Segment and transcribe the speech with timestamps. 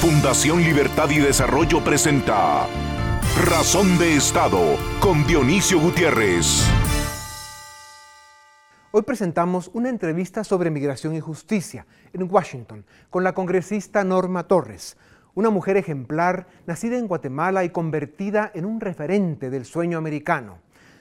[0.00, 2.66] Fundación Libertad y Desarrollo presenta
[3.44, 6.66] Razón de Estado con Dionisio Gutiérrez.
[8.92, 14.96] Hoy presentamos una entrevista sobre migración y justicia en Washington con la congresista Norma Torres,
[15.34, 20.60] una mujer ejemplar nacida en Guatemala y convertida en un referente del sueño americano.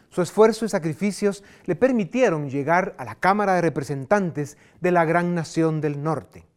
[0.10, 5.36] Su esfuerzo y sacrificios le permitieron llegar a la Cámara de Representantes de la gran
[5.36, 6.49] nación del norte.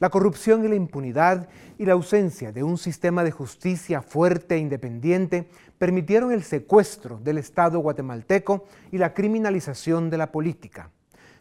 [0.00, 1.46] La corrupción y la impunidad
[1.76, 7.36] y la ausencia de un sistema de justicia fuerte e independiente permitieron el secuestro del
[7.36, 10.90] Estado guatemalteco y la criminalización de la política.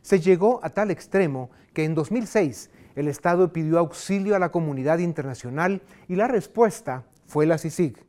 [0.02, 5.00] Se llegó a tal extremo que en 2006 el Estado pidió auxilio a la comunidad
[5.00, 8.06] internacional y la respuesta fue la CICIG.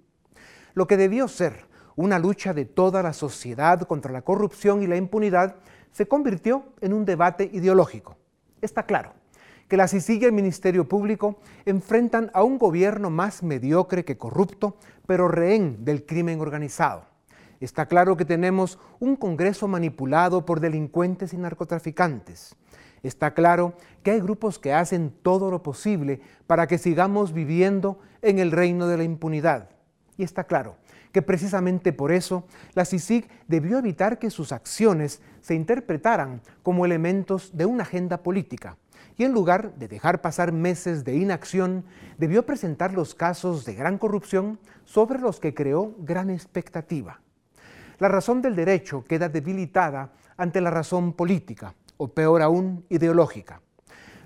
[0.74, 4.96] Lo que debió ser una lucha de toda la sociedad contra la corrupción y la
[4.96, 5.54] impunidad
[5.92, 8.16] se convirtió en un debate ideológico.
[8.60, 9.19] Está claro
[9.70, 14.76] que la CICIG y el Ministerio Público enfrentan a un gobierno más mediocre que corrupto,
[15.06, 17.04] pero rehén del crimen organizado.
[17.60, 22.56] Está claro que tenemos un Congreso manipulado por delincuentes y narcotraficantes.
[23.04, 28.40] Está claro que hay grupos que hacen todo lo posible para que sigamos viviendo en
[28.40, 29.70] el reino de la impunidad.
[30.16, 30.78] Y está claro
[31.12, 37.56] que precisamente por eso la CICIG debió evitar que sus acciones se interpretaran como elementos
[37.56, 38.76] de una agenda política
[39.20, 41.84] y en lugar de dejar pasar meses de inacción,
[42.16, 47.20] debió presentar los casos de gran corrupción sobre los que creó gran expectativa.
[47.98, 53.60] La razón del derecho queda debilitada ante la razón política, o peor aún, ideológica.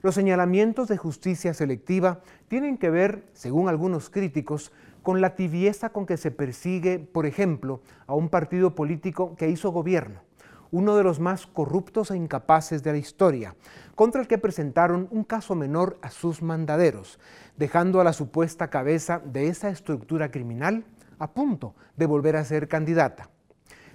[0.02, 4.70] Los señalamientos de justicia selectiva tienen que ver, según algunos críticos,
[5.02, 9.72] con la tibieza con que se persigue, por ejemplo, a un partido político que hizo
[9.72, 10.20] gobierno
[10.74, 13.54] uno de los más corruptos e incapaces de la historia,
[13.94, 17.18] contra el que presentaron un caso menor a sus mandaderos,
[17.56, 20.84] dejando a la supuesta cabeza de esa estructura criminal
[21.18, 23.30] a punto de volver a ser candidata.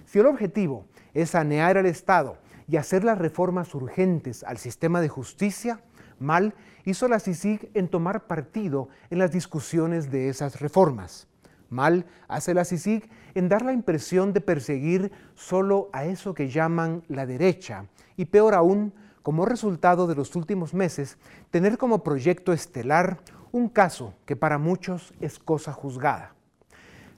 [0.06, 2.38] Si el objetivo es sanear al Estado
[2.68, 5.82] y hacer las reformas urgentes al sistema de justicia,
[6.20, 6.54] mal
[6.86, 11.28] hizo la CICIG en tomar partido en las discusiones de esas reformas.
[11.70, 17.04] Mal hace la CICIG en dar la impresión de perseguir solo a eso que llaman
[17.08, 17.86] la derecha
[18.18, 18.94] y peor aún,
[19.24, 21.18] como resultado de los últimos meses,
[21.52, 23.20] tener como proyecto estelar
[23.52, 26.34] un caso que para muchos es cosa juzgada.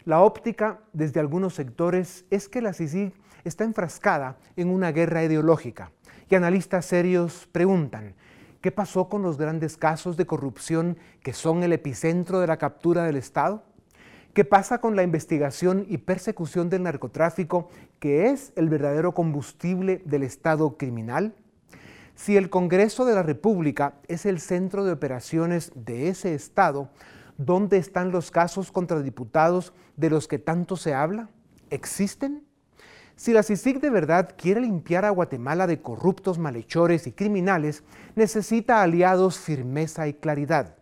[0.05, 3.13] La óptica desde algunos sectores es que la CICIG
[3.43, 5.91] está enfrascada en una guerra ideológica
[6.29, 8.15] y analistas serios preguntan,
[8.61, 13.03] ¿qué pasó con los grandes casos de corrupción que son el epicentro de la captura
[13.03, 13.63] del Estado?
[14.33, 17.69] ¿Qué pasa con la investigación y persecución del narcotráfico,
[17.99, 21.35] que es el verdadero combustible del Estado criminal?
[22.23, 26.87] Si el Congreso de la República es el centro de operaciones de ese Estado,
[27.39, 31.31] ¿dónde están los casos contra diputados de los que tanto se habla?
[31.71, 32.43] ¿Existen?
[33.15, 37.83] Si la CICIG de verdad quiere limpiar a Guatemala de corruptos malhechores y criminales,
[38.15, 40.75] necesita aliados, firmeza y claridad.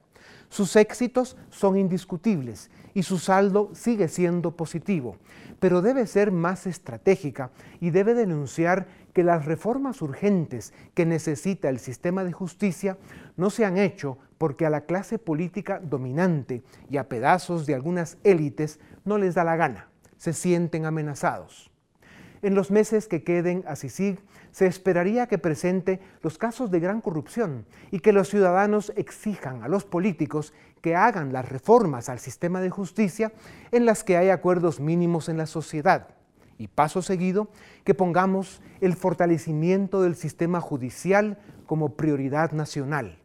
[0.50, 5.16] Sus éxitos son indiscutibles y su saldo sigue siendo positivo,
[5.60, 8.88] pero debe ser más estratégica y debe denunciar
[9.20, 12.98] que las reformas urgentes que necesita el sistema de justicia
[13.36, 18.18] no se han hecho porque a la clase política dominante y a pedazos de algunas
[18.24, 21.70] élites no les da la gana, se sienten amenazados.
[22.42, 24.22] En los meses que queden a CICIG,
[24.52, 29.68] se esperaría que presente los casos de gran corrupción y que los ciudadanos exijan a
[29.68, 33.34] los políticos que hagan las reformas al sistema de justicia
[33.74, 36.19] en las que hay acuerdos mínimos en la sociedad.
[36.60, 37.50] Y paso seguido,
[37.84, 43.18] que pongamos el fortalecimiento del sistema judicial como prioridad nacional.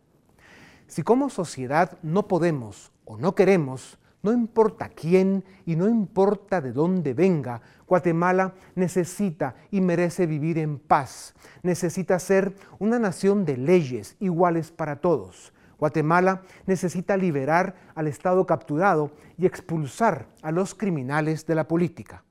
[0.86, 6.72] Si como sociedad no podemos o no queremos no importa quién y no importa de
[6.72, 11.34] dónde venga, Guatemala necesita y merece vivir en paz.
[11.62, 15.52] Necesita ser una nación de leyes iguales para todos.
[15.78, 22.24] Guatemala necesita liberar al Estado capturado y expulsar a los criminales de la política.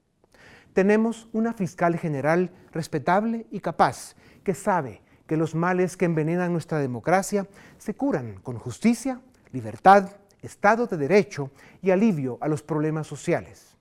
[0.74, 6.80] Tenemos una fiscal general respetable y capaz que sabe que los males que envenenan nuestra
[6.80, 7.48] democracia
[7.78, 9.22] se curan con justicia,
[9.52, 10.10] libertad
[10.42, 13.78] Estado de Derecho y alivio a los problemas sociales.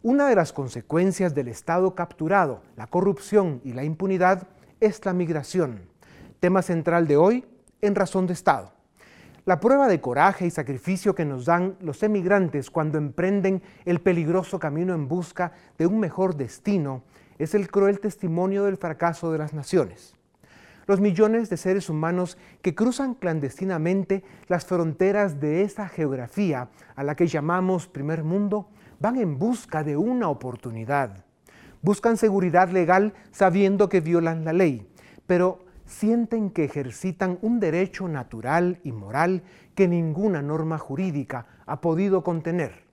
[0.00, 4.46] Una de las consecuencias del Estado capturado, la corrupción y la impunidad,
[4.80, 5.88] es la migración,
[6.38, 7.44] tema central de hoy
[7.80, 8.77] en Razón de Estado.
[9.44, 14.58] La prueba de coraje y sacrificio que nos dan los emigrantes cuando emprenden el peligroso
[14.58, 17.02] camino en busca de un mejor destino
[17.38, 20.14] es el cruel testimonio del fracaso de las naciones.
[20.86, 27.14] los millones de seres humanos que cruzan clandestinamente las fronteras de esa geografía a la
[27.14, 31.26] que llamamos primer mundo van en busca de una oportunidad.
[31.82, 34.88] Buscan seguridad legal sabiendo que violan la ley,
[35.26, 39.42] pero sienten que ejercitan un derecho natural y moral
[39.74, 42.86] que ninguna norma jurídica ha podido contener.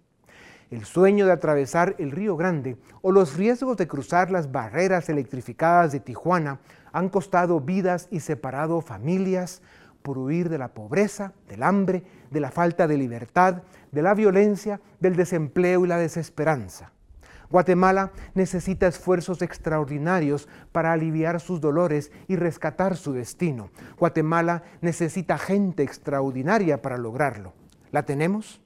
[0.71, 5.92] El sueño de atravesar el Río Grande o los riesgos de cruzar las barreras electrificadas
[5.92, 6.59] de Tijuana
[6.92, 9.62] han costado vidas y separado familias
[10.01, 14.80] por huir de la pobreza, del hambre, de la falta de libertad, de la violencia,
[15.00, 16.94] del desempleo y la desesperanza.
[17.56, 23.69] Guatemala necesita esfuerzos extraordinarios para aliviar sus dolores y rescatar su destino.
[23.98, 27.54] Guatemala necesita gente extraordinaria para lograrlo.
[27.94, 28.60] ¿La tenemos?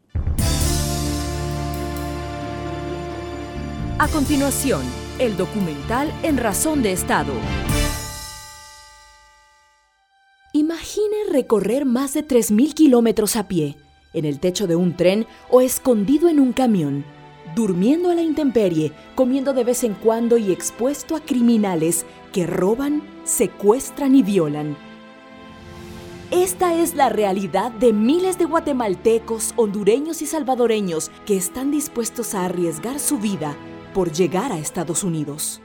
[3.99, 4.81] A continuación,
[5.19, 7.33] el documental En Razón de Estado.
[10.53, 13.77] Imagine recorrer más de 3.000 kilómetros a pie,
[14.15, 17.05] en el techo de un tren o escondido en un camión
[17.55, 23.03] durmiendo a la intemperie, comiendo de vez en cuando y expuesto a criminales que roban,
[23.23, 24.77] secuestran y violan.
[26.31, 32.45] Esta es la realidad de miles de guatemaltecos, hondureños y salvadoreños que están dispuestos a
[32.45, 33.55] arriesgar su vida
[33.95, 35.59] por llegar a Estados Unidos.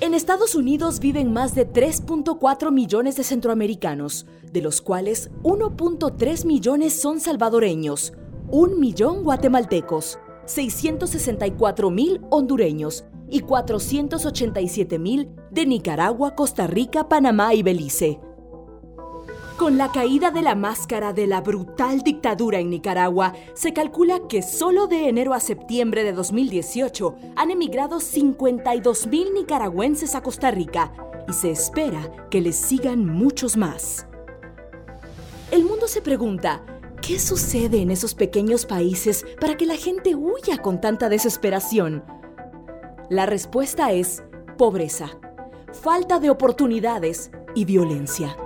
[0.00, 7.00] En Estados Unidos viven más de 3.4 millones de centroamericanos, de los cuales 1.3 millones
[7.00, 8.12] son salvadoreños,
[8.48, 17.62] un millón guatemaltecos, 664 mil hondureños y 487 mil de Nicaragua, Costa Rica, Panamá y
[17.62, 18.20] Belice.
[19.56, 24.42] Con la caída de la máscara de la brutal dictadura en Nicaragua, se calcula que
[24.42, 30.92] solo de enero a septiembre de 2018 han emigrado 52 mil nicaragüenses a Costa Rica
[31.28, 34.08] y se espera que les sigan muchos más.
[35.52, 36.64] El mundo se pregunta,
[37.06, 42.02] ¿Qué sucede en esos pequeños países para que la gente huya con tanta desesperación?
[43.10, 44.22] La respuesta es
[44.56, 45.10] pobreza,
[45.82, 48.38] falta de oportunidades y violencia.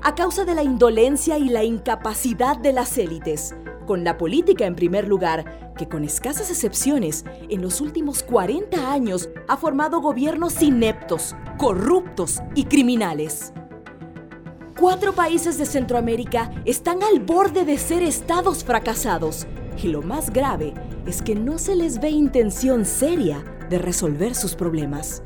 [0.00, 4.76] A causa de la indolencia y la incapacidad de las élites, con la política en
[4.76, 11.34] primer lugar, que con escasas excepciones, en los últimos 40 años ha formado gobiernos ineptos,
[11.58, 13.52] corruptos y criminales.
[14.82, 19.46] Cuatro países de Centroamérica están al borde de ser estados fracasados.
[19.80, 20.74] Y lo más grave
[21.06, 25.22] es que no se les ve intención seria de resolver sus problemas.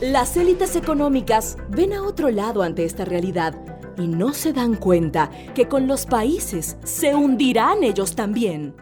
[0.00, 3.56] Las élites económicas ven a otro lado ante esta realidad
[3.98, 8.76] y no se dan cuenta que con los países se hundirán ellos también.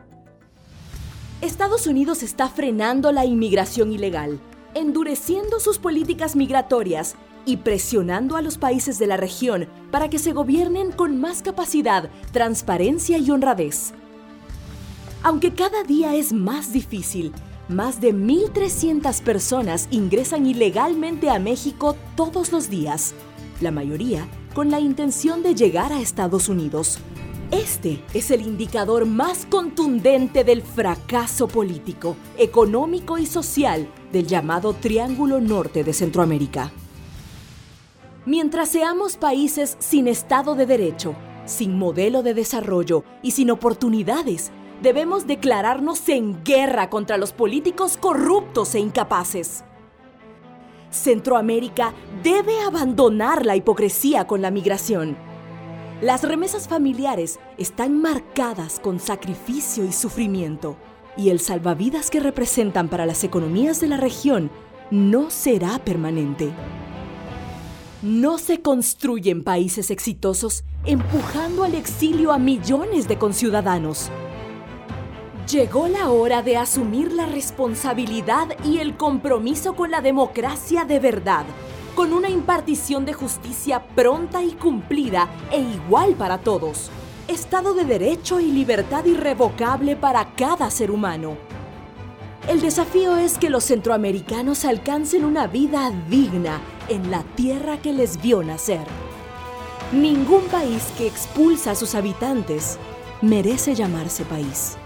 [1.40, 4.38] Estados Unidos está frenando la inmigración ilegal,
[4.74, 10.32] endureciendo sus políticas migratorias y presionando a los países de la región para que se
[10.32, 13.92] gobiernen con más capacidad, transparencia y honradez.
[15.22, 17.32] Aunque cada día es más difícil,
[17.68, 23.14] más de 1.300 personas ingresan ilegalmente a México todos los días,
[23.60, 26.98] la mayoría con la intención de llegar a Estados Unidos.
[27.50, 35.40] Este es el indicador más contundente del fracaso político, económico y social del llamado Triángulo
[35.40, 36.72] Norte de Centroamérica.
[38.24, 45.26] Mientras seamos países sin Estado de Derecho, sin modelo de desarrollo y sin oportunidades, debemos
[45.26, 49.64] declararnos en guerra contra los políticos corruptos e incapaces.
[50.90, 55.16] Centroamérica debe abandonar la hipocresía con la migración.
[56.00, 60.76] Las remesas familiares están marcadas con sacrificio y sufrimiento,
[61.16, 64.48] y el salvavidas que representan para las economías de la región
[64.92, 66.52] no será permanente.
[68.02, 74.10] No se construyen países exitosos empujando al exilio a millones de conciudadanos.
[75.48, 81.44] Llegó la hora de asumir la responsabilidad y el compromiso con la democracia de verdad,
[81.94, 86.90] con una impartición de justicia pronta y cumplida e igual para todos,
[87.28, 91.36] Estado de Derecho y libertad irrevocable para cada ser humano.
[92.48, 96.60] El desafío es que los centroamericanos alcancen una vida digna
[96.92, 98.86] en la tierra que les vio nacer.
[99.92, 102.78] Ningún país que expulsa a sus habitantes
[103.22, 104.76] merece llamarse país.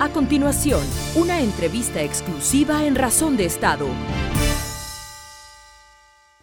[0.00, 0.80] A continuación,
[1.16, 3.86] una entrevista exclusiva en Razón de Estado.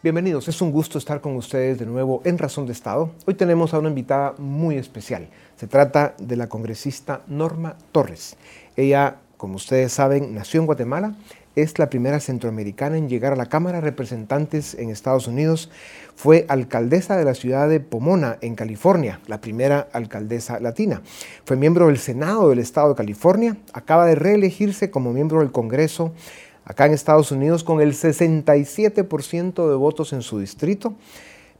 [0.01, 3.11] Bienvenidos, es un gusto estar con ustedes de nuevo en Razón de Estado.
[3.25, 5.27] Hoy tenemos a una invitada muy especial.
[5.57, 8.37] Se trata de la congresista Norma Torres.
[8.79, 11.15] Ella como ustedes saben, nació en Guatemala,
[11.55, 15.71] es la primera centroamericana en llegar a la Cámara de Representantes en Estados Unidos.
[16.13, 21.01] Fue alcaldesa de la ciudad de Pomona, en California, la primera alcaldesa latina.
[21.45, 23.55] Fue miembro del Senado del Estado de California.
[23.71, 26.11] Acaba de reelegirse como miembro del Congreso
[26.65, 30.95] acá en Estados Unidos con el 67% de votos en su distrito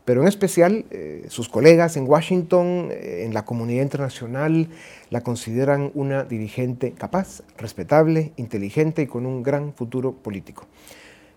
[0.10, 4.68] pero en especial eh, sus colegas en Washington, eh, en la comunidad internacional,
[5.12, 10.66] la consideran una dirigente capaz, respetable, inteligente y con un gran futuro político.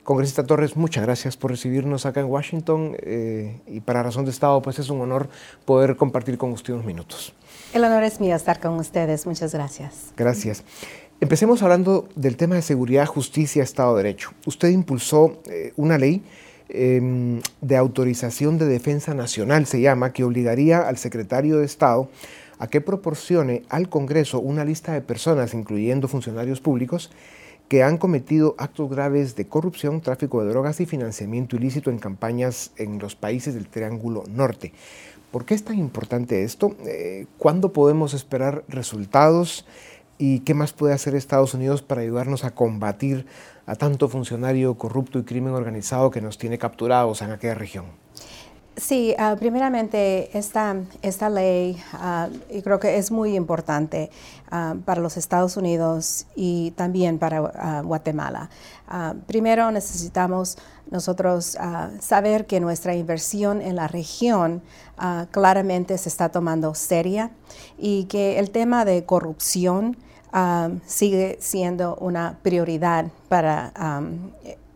[0.04, 4.62] Congresista Torres, muchas gracias por recibirnos acá en Washington eh, y para Razón de Estado,
[4.62, 5.28] pues es un honor
[5.66, 7.34] poder compartir con usted unos minutos.
[7.74, 10.14] El honor es mío estar con ustedes, muchas gracias.
[10.16, 10.64] Gracias.
[11.20, 14.30] Empecemos hablando del tema de seguridad, justicia, Estado de Derecho.
[14.46, 15.42] Usted impulsó
[15.76, 16.22] una ley
[16.74, 22.08] Em, de autorización de defensa nacional, se llama, que obligaría al secretario de Estado
[22.58, 27.10] a que proporcione al Congreso una lista de personas, incluyendo funcionarios públicos,
[27.68, 32.70] que han cometido actos graves de corrupción, tráfico de drogas y financiamiento ilícito en campañas
[32.78, 34.72] en los países del Triángulo Norte.
[35.30, 36.74] ¿Por qué es tan importante esto?
[36.86, 39.66] Eh, ¿Cuándo podemos esperar resultados?
[40.16, 43.26] ¿Y qué más puede hacer Estados Unidos para ayudarnos a combatir
[43.66, 47.86] a tanto funcionario corrupto y crimen organizado que nos tiene capturados en aquella región?
[48.76, 54.10] Sí, uh, primeramente esta, esta ley uh, creo que es muy importante
[54.50, 58.48] uh, para los Estados Unidos y también para Guatemala.
[59.26, 60.56] primero necesitamos
[60.90, 61.56] nosotros
[62.00, 64.62] saber que nuestra inversión en la región
[65.30, 67.30] claramente se está tomando seria
[67.78, 69.96] y que el tema de corrupción
[70.34, 74.30] Um, sigue siendo una prioridad para um,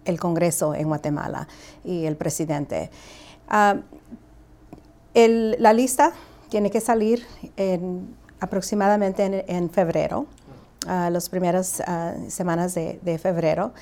[0.04, 1.48] el Congreso en Guatemala
[1.82, 2.90] y el presidente.
[3.50, 3.82] Um,
[5.14, 6.12] la lista
[6.50, 7.24] tiene que salir
[7.56, 10.26] en, aproximadamente en, febrero,
[10.84, 13.72] uh, las primeras uh, semanas de, febrero.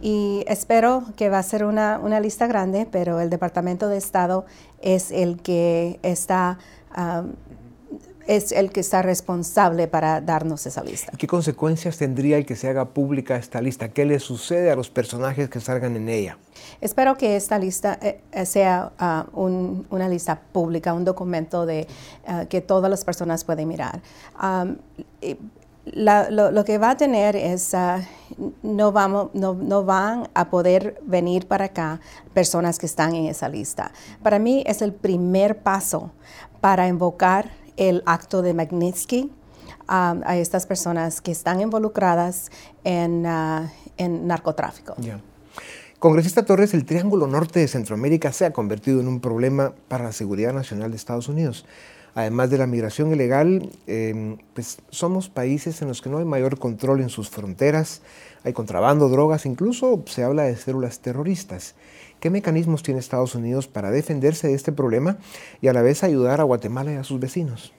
[0.00, 4.46] Y espero que va a ser una, una, lista grande, pero el Departamento de Estado
[4.80, 6.58] es el que está
[8.26, 11.12] es el que está responsable para darnos esa lista.
[11.16, 13.88] ¿Qué consecuencias tendría el que se haga pública esta lista?
[13.88, 16.38] ¿Qué le sucede a los personajes que salgan en ella?
[16.80, 21.86] Espero que esta lista eh, eh, sea ah, una lista pública, un documento de,
[22.26, 24.00] ah, que todas las personas pueden mirar.
[25.84, 31.46] lo, que va a tener es, uh, no, vamos, no, no, van a poder venir
[31.46, 32.00] para acá
[32.34, 33.92] personas que están en esa lista.
[34.22, 36.10] Para mí es el primer paso
[36.60, 39.30] para invocar el acto de Magnitsky
[39.88, 42.50] um, a estas personas que están involucradas
[42.84, 43.68] en, uh,
[43.98, 44.96] narcotráfico.
[45.98, 50.12] Congresista Torres, el Triángulo Norte de Centroamérica se ha convertido en un problema para la
[50.12, 51.64] seguridad nacional de Estados Unidos.
[52.14, 56.58] Además de la migración ilegal, em, pues somos países en los que no hay mayor
[56.58, 58.02] control en sus fronteras,
[58.44, 61.74] hay contrabando, drogas, incluso se habla de células terroristas.
[62.26, 65.16] ¿Qué mecanismos tiene Estados Unidos para defenderse de este problema
[65.60, 67.72] y a la vez ayudar a Guatemala y a sus vecinos?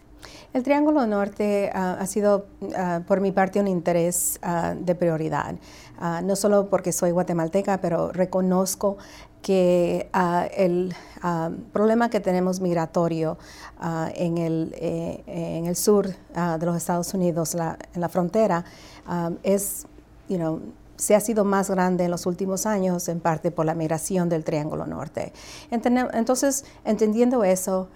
[0.54, 5.56] El Triángulo Norte ah, ha sido, ah, por mi parte, un interés ah, de prioridad.
[6.24, 8.96] no solo porque soy guatemalteca, pero reconozco
[9.42, 10.10] que
[10.56, 10.96] el
[11.74, 13.38] problema que tenemos migratorio
[14.16, 18.64] en, el, eh, en el sur de los Estados Unidos, en la frontera,
[19.44, 19.86] es,
[20.30, 20.62] you know,
[20.98, 24.44] se ha sido más grande en los últimos años, en parte por la migración del
[24.44, 25.32] Triángulo Norte.
[25.72, 27.88] Entonces, entendiendo eso,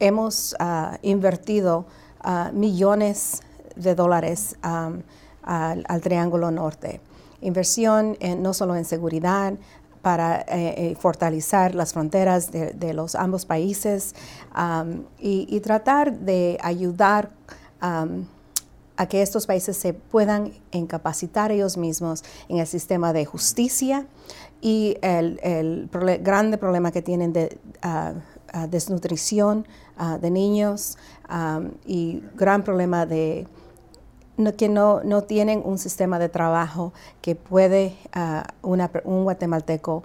[0.00, 1.86] hemos uh, invertido
[2.24, 3.42] uh, millones
[3.76, 7.00] de dólares al, Triángulo Norte.
[7.42, 9.54] Inversión no solo en seguridad,
[10.00, 14.14] para eh, eh, fortalecer las fronteras de, los ambos países
[15.18, 17.30] y, tratar de ayudar
[18.96, 24.06] a que estos países se puedan incapacitar ellos mismos en el sistema de justicia
[24.60, 25.88] y el,
[26.22, 28.14] grande problema que tienen de ah,
[28.52, 29.66] ah, desnutrición
[29.98, 30.96] ah, de niños
[31.84, 33.46] y gran problema de
[34.56, 37.96] que no, no, tienen un sistema de trabajo que puede
[38.62, 40.02] un guatemalteco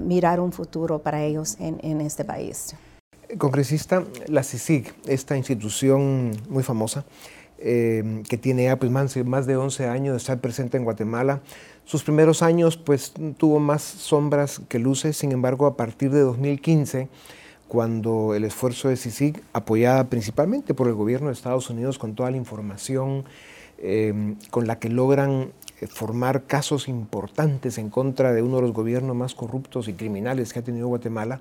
[0.00, 2.76] mirar un futuro para ellos en, en este país.
[3.38, 7.04] Congresista, la CICIG, esta institución muy famosa,
[7.66, 11.40] Em, que tiene ya pues, más, de 11 años de estar presente en Guatemala.
[11.86, 17.08] Sus primeros años pues, tuvo más sombras que luces, sin embargo, a partir de 2015,
[17.66, 22.30] cuando el esfuerzo de CICIG, apoyada principalmente por el gobierno de Estados Unidos con toda
[22.30, 23.24] la información
[23.78, 28.72] em, con la que logran eh, formar casos importantes en contra de uno de los
[28.74, 31.40] gobiernos más corruptos y criminales que ha tenido Guatemala,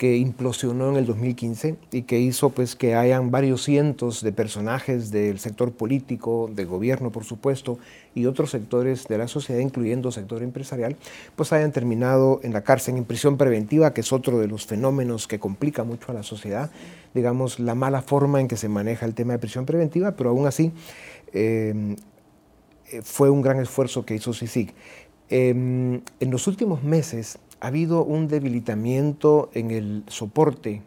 [0.00, 5.10] que implosionó en el 2015 y que hizo pues que hayan varios cientos de personajes
[5.10, 7.78] del sector político, del gobierno por supuesto,
[8.14, 10.96] y otros sectores de la sociedad, incluyendo sector empresarial,
[11.36, 15.28] pues hayan terminado en la cárcel, en prisión preventiva, que es otro de los fenómenos
[15.28, 16.70] que complica mucho a la sociedad,
[17.12, 20.46] digamos, la mala forma en que se maneja el tema de prisión preventiva, pero aún
[20.46, 20.72] así
[21.34, 21.94] eh,
[23.02, 24.72] fue un gran esfuerzo que hizo CICIG.
[25.28, 30.82] Em, en los últimos meses, ha habido un debilitamiento en el soporte,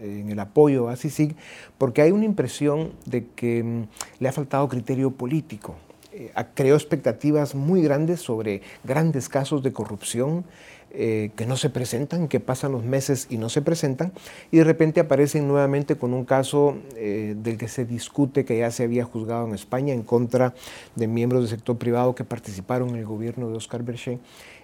[0.00, 1.34] en el apoyo a CICIG,
[1.78, 3.82] porque hay una impresión de que mm,
[4.20, 5.76] le ha faltado criterio político.
[6.12, 10.44] Eh, creó expectativas muy grandes sobre grandes casos de corrupción
[10.90, 14.10] eh, que no se presentan, que pasan los meses y no se presentan,
[14.50, 18.70] y de repente aparecen nuevamente con un caso eh, del que se discute que ya
[18.70, 20.54] se había juzgado en España en contra
[20.96, 24.18] de miembros del sector privado que participaron en el gobierno de Oscar Berger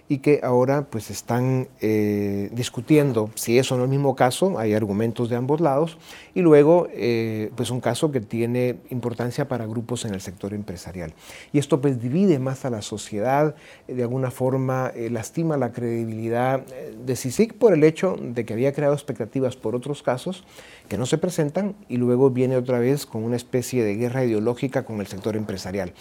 [0.07, 4.73] y que ahora pues están eh, discutiendo si eso no es el mismo caso, hay
[4.73, 5.97] argumentos de ambos lados,
[6.33, 11.13] y luego eh, pues un caso que tiene importancia para grupos en el sector empresarial.
[11.53, 13.55] Y esto pues divide más a la sociedad,
[13.87, 18.73] de alguna forma eh, lastima la credibilidad de CICIC por el hecho de que había
[18.73, 20.43] creado expectativas por otros casos
[20.87, 24.85] que no se presentan y luego viene otra vez con una especie de guerra ideológica
[24.85, 25.93] con el sector empresarial.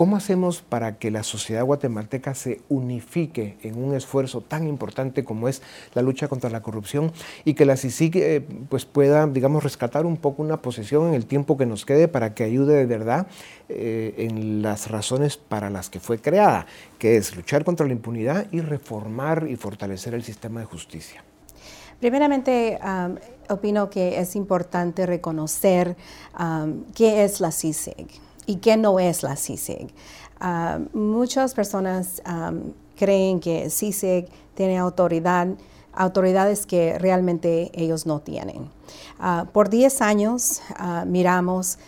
[0.00, 5.46] ¿Cómo hacemos para que la sociedad guatemalteca se unifique en un esfuerzo tan importante como
[5.46, 5.60] es
[5.92, 7.12] la lucha contra la corrupción
[7.44, 8.40] y que la CICIG eh,
[8.70, 12.32] pues pueda, digamos, rescatar un poco una posición en el tiempo que nos quede para
[12.32, 13.26] que ayude de verdad
[13.68, 16.64] eh, en las razones para las que fue creada,
[16.98, 21.22] que es luchar contra la impunidad y reformar y fortalecer el sistema de justicia?
[22.00, 22.78] Primeramente,
[23.50, 25.94] opino que es importante reconocer
[26.94, 29.92] qué es la CICIG y qué no es la CICIG.
[30.40, 32.22] Ah, muchas personas
[32.96, 35.48] creen que CICIG tiene autoridad,
[35.92, 38.70] autoridades que realmente ellos no tienen.
[39.18, 41.78] Ah, por 10 años ah, miramos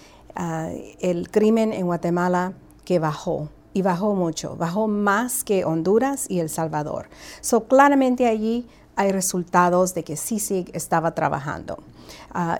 [1.00, 2.54] el crimen en Guatemala
[2.86, 7.10] que bajó y bajó mucho, bajó más que Honduras y El Salvador.
[7.42, 11.82] So, claramente allí hay resultados de que CICIG estaba trabajando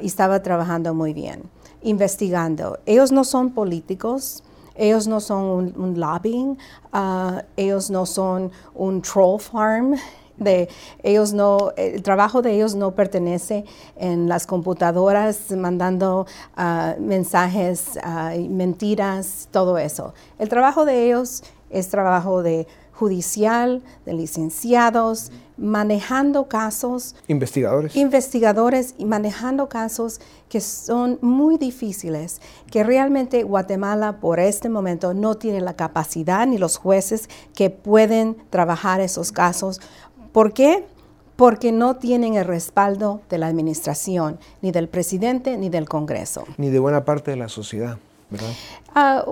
[0.01, 1.45] y estaba trabajando muy bien
[1.83, 2.79] investigando.
[2.87, 4.43] Ellos no son políticos,
[4.75, 6.59] ellos no son un, lobbying,
[6.93, 9.95] ah, ellos no son un troll farm.
[11.05, 13.65] Ellos no, el trabajo de ellos no pertenece
[13.97, 20.15] en las computadoras mandando ah, mensajes, uh, mentiras, todo eso.
[20.41, 25.31] El trabajo de ellos es trabajo de judicial, de licenciados,
[25.63, 27.15] manejando casos.
[27.29, 27.95] Investigadores.
[27.97, 35.37] Investigadores y manejando casos que son muy difíciles, que realmente Guatemala por este momento no
[35.37, 39.81] tiene la capacidad ni los jueces que pueden trabajar esos casos.
[40.33, 40.85] ¿Por qué?
[41.37, 46.45] Porque no tienen el respaldo de la administración, ni del presidente, ni del Congreso.
[46.59, 47.99] Ni de buena parte de la sociedad,
[48.31, 48.51] ¿verdad?
[48.95, 49.25] Ah,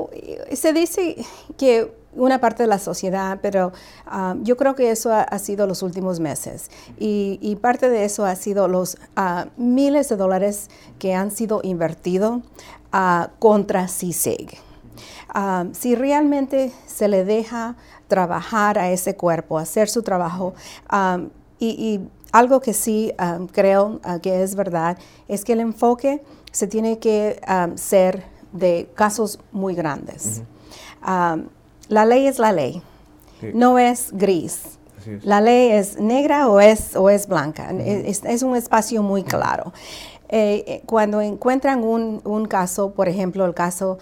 [0.53, 1.16] se dice
[1.59, 3.73] que una parte de la sociedad, pero
[4.07, 6.70] ah, yo creo que eso ha, sido los últimos meses.
[6.99, 10.68] Y, parte de eso ha sido los ah, miles de dólares
[10.99, 12.40] que han sido invertidos
[12.92, 14.59] ah, contra CISIG.
[15.73, 17.77] si realmente se le deja
[18.09, 20.55] trabajar a ese cuerpo, hacer su trabajo,
[21.59, 22.01] y,
[22.33, 23.12] algo que sí
[23.51, 24.96] creo que es verdad,
[25.27, 27.40] es que el enfoque se tiene que
[27.75, 30.42] ser de casos muy grandes.
[31.90, 32.83] La ley es la ley,
[33.53, 34.79] no es gris.
[35.22, 39.72] La ley es negra o es, o es blanca, es, un espacio muy claro.
[40.29, 43.98] Eh, eh, cuando encuentran un, caso, por ejemplo, el caso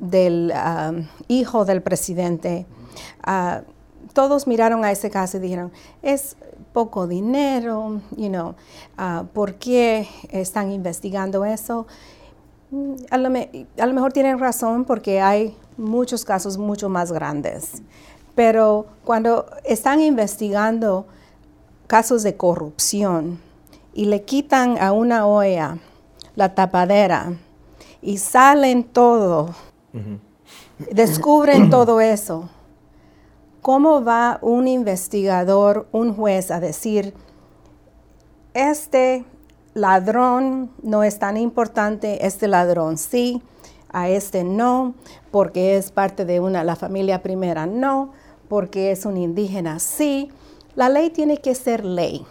[0.00, 0.54] del
[1.28, 2.66] hijo del presidente,
[3.22, 3.60] ah,
[4.14, 6.36] todos miraron a ese caso y dijeron, es
[6.72, 8.54] poco dinero, you know,
[8.98, 11.86] uh, ¿por qué están investigando eso?
[12.70, 17.82] Mm, a lo, mejor tienen razón porque hay muchos casos mucho más grandes.
[18.34, 21.06] Pero cuando están investigando
[21.86, 23.40] casos de corrupción
[23.92, 25.78] y le quitan a una olla
[26.34, 27.34] la tapadera
[28.00, 29.54] y salen todo,
[30.90, 32.48] descubren todo eso,
[33.60, 37.14] ¿cómo va un investigador, un juez a decir,
[38.54, 39.24] este
[39.74, 43.42] ladrón no es tan importante, este ladrón sí,
[43.92, 44.94] a este no,
[45.30, 48.12] porque es parte de una, la familia primera no,
[48.48, 50.30] porque es un indígena sí.
[50.74, 52.24] La ley tiene que ser ley.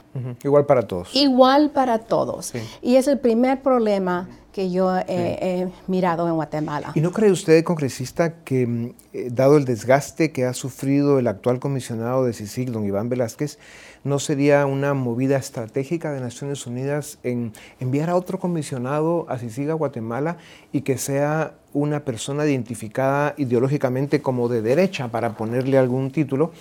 [0.43, 1.15] Igual para todos.
[1.15, 2.53] Igual para todos.
[2.81, 6.91] Y es el primer problema que yo he, mirado en Guatemala.
[6.95, 11.27] ¿Y no cree usted, congresista, que mm, eh, dado el desgaste que ha sufrido el
[11.27, 13.57] actual comisionado de CICIG, don Iván Velázquez,
[14.03, 19.69] no sería una movida estratégica de Naciones Unidas en enviar a otro comisionado a CICIG
[19.69, 20.37] a Guatemala
[20.71, 26.51] y que sea una persona identificada ideológicamente como de derecha para ponerle algún título?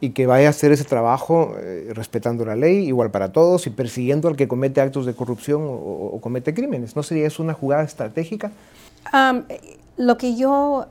[0.00, 3.70] Y que vaya a hacer ese trabajo eh, respetando la ley, igual para todos, y
[3.70, 6.94] persiguiendo al que comete actos de corrupción o, comete crímenes.
[6.94, 8.52] ¿No sería eso una jugada estratégica?
[9.96, 10.86] lo que yo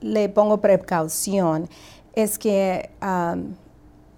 [0.00, 1.68] le pongo precaución
[2.14, 2.90] es que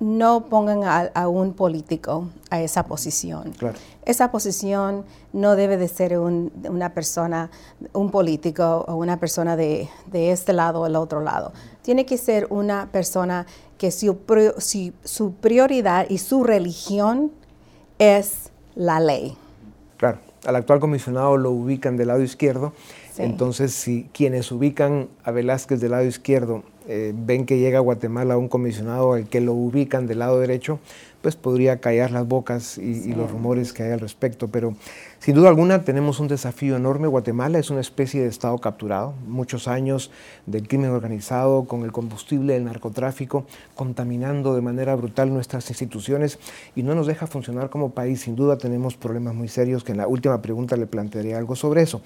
[0.00, 3.52] no pongan a, un político a esa posición.
[4.06, 7.50] Esa posición no debe de ser una persona,
[7.92, 11.52] un político o una persona de, de este lado o el otro lado.
[11.82, 14.18] Tiene que ser una persona que su,
[15.04, 17.30] su prioridad y su religión
[17.98, 19.36] es la ley.
[19.98, 22.72] Claro, al actual comisionado lo ubican del lado izquierdo,
[23.24, 28.36] entonces si quienes ubican a Velázquez del lado izquierdo eh, ven que llega a Guatemala
[28.36, 30.80] un comisionado al que lo ubican del lado derecho,
[31.20, 34.48] pues podría callar las bocas y, los rumores que hay al respecto.
[34.48, 34.74] Pero
[35.18, 37.06] sin duda alguna tenemos un desafío enorme.
[37.06, 39.14] Guatemala es una especie de Estado capturado.
[39.26, 40.10] Muchos años
[40.46, 46.38] del crimen organizado con el combustible del narcotráfico, contaminando de manera brutal nuestras instituciones
[46.74, 48.22] y no nos deja funcionar como país.
[48.22, 51.82] Sin duda tenemos problemas muy serios que en la última pregunta le plantearé algo sobre
[51.82, 52.00] eso.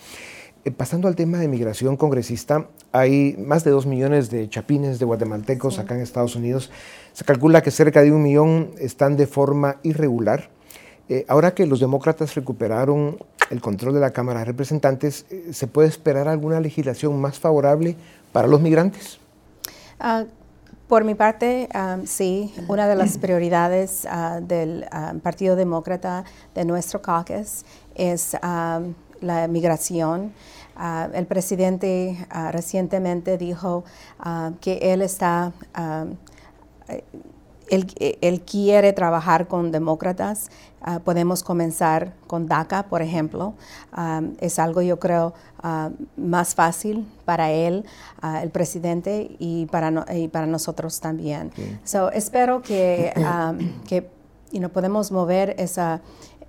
[0.65, 5.05] Eh, pasando al tema de migración congresista, hay más de dos millones de chapines de
[5.05, 6.71] guatemaltecos acá en Estados Unidos.
[7.13, 10.49] Se calcula que cerca de un millón están de forma irregular.
[11.11, 13.19] Eh, ahora que los demócratas recuperaron
[13.51, 17.95] el control de la Cámara de Representantes, eh, ¿se puede esperar alguna legislación más favorable
[18.33, 19.19] para los migrantes?
[20.01, 20.25] Ah,
[20.89, 22.55] por mi parte, ah, sí.
[22.69, 24.87] Una de las prioridades ah, del
[25.23, 26.25] Partido Demócrata
[26.55, 28.35] de nuestro caucus es
[29.25, 30.33] la migración.
[30.77, 33.85] Ah, el presidente ah, recientemente dijo
[34.19, 35.53] ah, que él está,
[37.69, 40.51] él, quiere trabajar con demócratas.
[41.05, 43.55] podemos comenzar con DACA, por ejemplo.
[44.39, 45.33] es algo, yo creo,
[46.17, 47.87] más fácil para él,
[48.43, 51.53] el presidente, y para, y para nosotros también.
[51.85, 53.15] So, espero que,
[53.89, 54.11] que
[54.73, 56.03] podemos mover esa,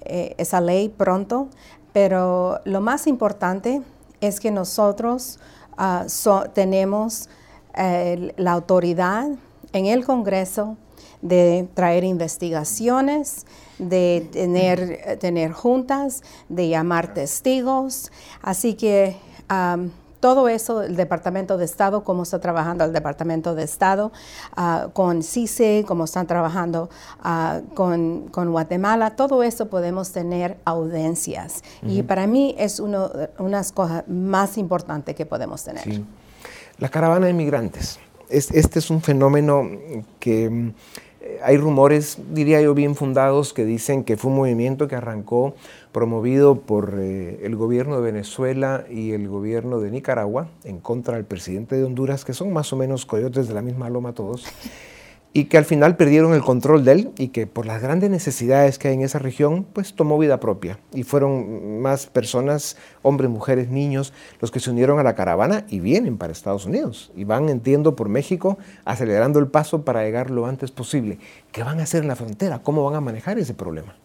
[0.06, 1.50] eh, esa ley pronto.
[1.96, 3.82] Pero lo más importante
[4.20, 5.40] es que nosotros
[5.78, 6.06] ah,
[6.54, 7.30] tenemos
[7.74, 9.30] la autoridad
[9.72, 10.76] en el Congreso
[11.22, 13.46] de traer investigaciones,
[13.80, 18.12] de tener, tener juntas, de llamar testigos.
[18.42, 19.16] Así que
[20.26, 24.12] todo eso, el Departamento de Estado, cómo está trabajando el Departamento de Estado
[24.56, 26.90] ah, con CICE, cómo están trabajando
[27.22, 31.64] ah, con, Guatemala, todo eso podemos tener audiencias.
[31.84, 36.02] Y para mí es uno, unas cosas más importantes que podemos tener.
[36.80, 38.00] La caravana de migrantes.
[38.28, 39.70] este es un fenómeno
[40.20, 40.74] que mm,
[41.44, 45.54] hay rumores, diría yo, bien fundados que dicen que fue un movimiento que arrancó
[45.96, 51.24] promovido por eh, el gobierno de Venezuela y el gobierno de Nicaragua en contra del
[51.24, 54.44] presidente de Honduras, que son más o menos coyotes de la misma loma todos,
[55.32, 58.78] y que al final perdieron el control de él y que por las grandes necesidades
[58.78, 60.80] que hay en esa región, pues tomó vida propia.
[60.94, 65.80] Y fueron más personas, hombres, mujeres, niños, los que se unieron a la caravana y
[65.80, 67.14] vienen para Estados Unidos.
[67.16, 71.20] Y van, entiendo, por México, acelerando el paso para llegar lo antes posible.
[71.54, 72.60] ¿Qué van a hacer en la frontera?
[72.64, 73.96] ¿Cómo van a manejar ese problema?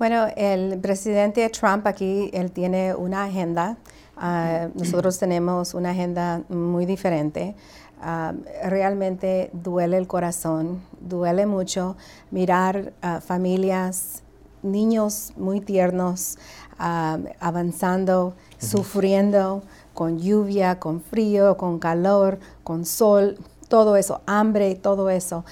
[0.00, 3.76] Bueno, el presidente Trump aquí, él tiene una agenda.
[4.16, 7.54] Ah, nosotros tenemos una agenda muy diferente.
[8.00, 8.32] Ah,
[8.64, 11.98] realmente duele el corazón, duele mucho
[12.30, 14.22] mirar a familias,
[14.62, 16.38] niños muy tiernos,
[16.78, 23.36] ah, avanzando, sufriendo con lluvia, con frío, con calor, con sol,
[23.68, 25.44] todo eso, hambre, todo eso.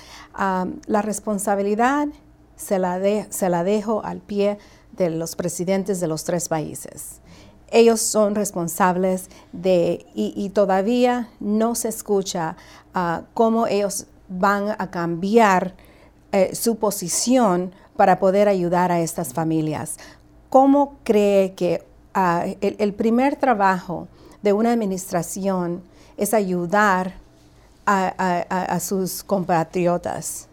[0.86, 2.08] la responsabilidad
[2.58, 4.58] se la, se la dejo al pie
[4.92, 7.20] de los presidentes de los tres países.
[7.70, 12.56] Ellos son responsables de, y, todavía no se escucha
[12.94, 15.74] uh, cómo ellos van a cambiar
[16.32, 19.96] eh, su posición para poder ayudar a estas familias.
[20.48, 24.08] ¿Cómo cree que ah, el, primer trabajo
[24.42, 25.82] de una administración
[26.16, 27.14] es ayudar
[27.84, 30.47] a sus compatriotas?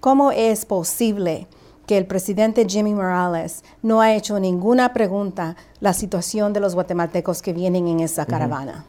[0.00, 1.46] ¿Cómo es posible
[1.86, 7.42] que el presidente Jimmy Morales no ha hecho ninguna pregunta la situación de los guatemaltecos
[7.42, 8.86] que vienen en esa caravana?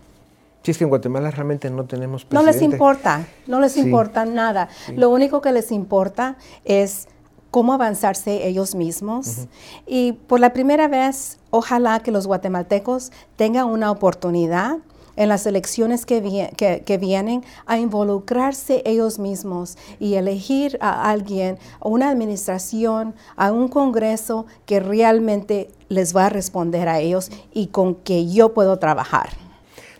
[0.63, 2.45] Sí, es que en Guatemala realmente no tenemos presidente.
[2.45, 4.69] No les importa, no les importa nada.
[4.95, 7.09] Lo único que les importa es
[7.49, 9.47] cómo avanzarse ellos mismos.
[9.85, 14.77] Y por la primera vez, ojalá que los guatemaltecos tengan una oportunidad
[15.21, 21.87] en las elecciones que, que, vienen a involucrarse ellos mismos y elegir a alguien, a
[21.87, 27.93] una administración, a un Congreso que realmente les va a responder a ellos y con
[27.93, 29.29] que yo puedo trabajar.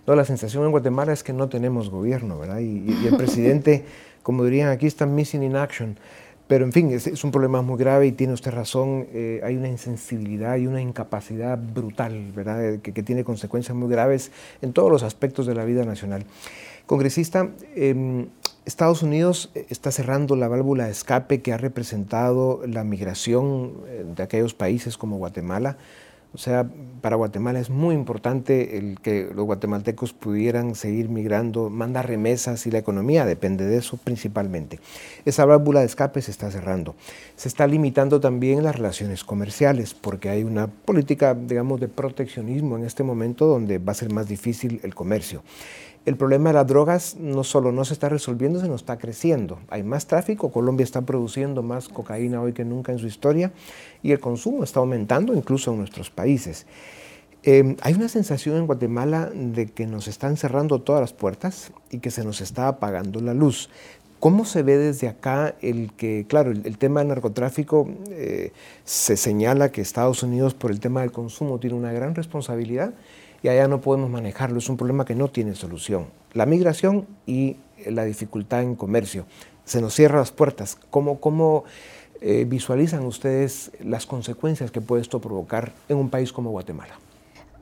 [0.08, 2.58] No, la sensación en Guatemala es que no tenemos gobierno, ¿verdad?
[2.58, 3.86] Y, y el presidente,
[4.24, 6.00] como dirían aquí, está missing in action.
[6.52, 9.70] Pero en fin, es, un problema muy grave y tiene usted razón, eh, hay una
[9.70, 15.46] insensibilidad y una incapacidad brutal, ¿verdad?, que, tiene consecuencias muy graves en todos los aspectos
[15.46, 16.26] de la vida nacional.
[16.88, 18.28] Congresista, em,
[18.66, 24.22] Estados Unidos está cerrando la válvula de escape que ha representado la migración eh, de
[24.22, 25.78] aquellos países como Guatemala
[26.34, 26.66] o sea,
[27.02, 32.72] para Guatemala es muy importante el que los guatemaltecos pudieran seguir migrando, mandar remesas y
[32.72, 34.80] la economía depende de eso principalmente.
[35.26, 36.96] Esa válvula de escape se está cerrando.
[37.36, 42.86] Se está limitando también las relaciones comerciales porque hay una política, digamos, de proteccionismo en
[42.86, 45.44] este momento donde va a ser más difícil el comercio.
[46.04, 49.60] El problema de las drogas no solo no se está resolviendo, sino está creciendo.
[49.70, 53.52] Hay más tráfico, Colombia está produciendo más cocaína hoy que nunca en su historia
[54.02, 56.66] y el consumo está aumentando incluso en nuestros países.
[57.44, 62.00] Em, hay una sensación en Guatemala de que nos están cerrando todas las puertas y
[62.00, 63.70] que se nos está apagando la luz.
[64.20, 68.52] ¿Cómo se ve desde acá el que, claro, el, tema del narcotráfico eh,
[68.86, 72.94] se señala que Estados Unidos por el tema del consumo tiene una gran responsabilidad?
[73.44, 74.60] Y allá no podemos manejarlo.
[74.60, 76.08] Es un problema que no tiene solución.
[76.34, 79.26] La migración y la dificultad en comercio.
[79.66, 80.78] Se nos cierran las puertas.
[80.90, 81.64] ¿Cómo, cómo
[82.20, 86.94] eh, visualizan ustedes las consecuencias que puede esto provocar en un país como Guatemala?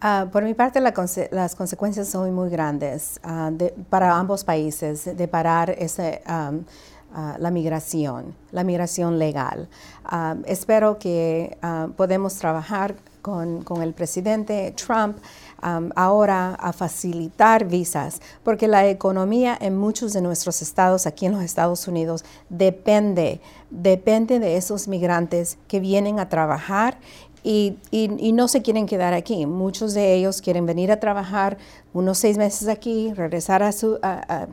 [0.02, 3.52] Ah, por mi parte, las consecuencias son muy grandes ah,
[3.90, 6.52] para ambos países de parar ese, ah,
[7.38, 9.68] la migración, la migración legal.
[10.46, 11.58] espero que
[11.98, 15.18] podemos trabajar con, con el presidente Trump
[15.62, 21.44] ahora a facilitar visas, porque la economía en muchos de nuestros estados aquí en los
[21.44, 26.98] Estados Unidos depende, depende de esos migrantes que vienen a trabajar
[27.44, 29.46] y, y, no se quieren quedar aquí.
[29.46, 31.58] Muchos de ellos quieren venir a trabajar
[31.94, 34.48] unos seis meses aquí, regresar a, su, a,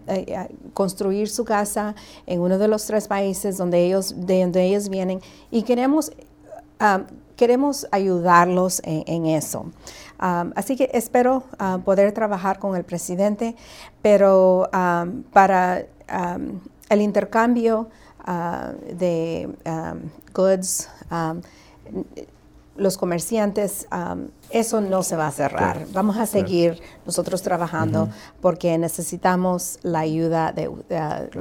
[0.73, 1.95] construir su casa
[2.27, 6.13] en uno de los tres países donde ellos, de donde ellos vienen y queremos,
[7.37, 9.67] queremos ayudarlos en eso.
[10.19, 13.55] Así que espero ah, poder trabajar con el presidente,
[14.03, 14.69] pero
[15.33, 15.85] para
[16.89, 17.89] el intercambio
[18.25, 19.49] ah, de
[20.35, 20.89] goods,
[22.77, 23.87] los comerciantes,
[24.51, 25.87] eso no se va a cerrar.
[25.93, 28.09] Vamos a seguir nosotros trabajando
[28.41, 30.71] porque necesitamos la ayuda de,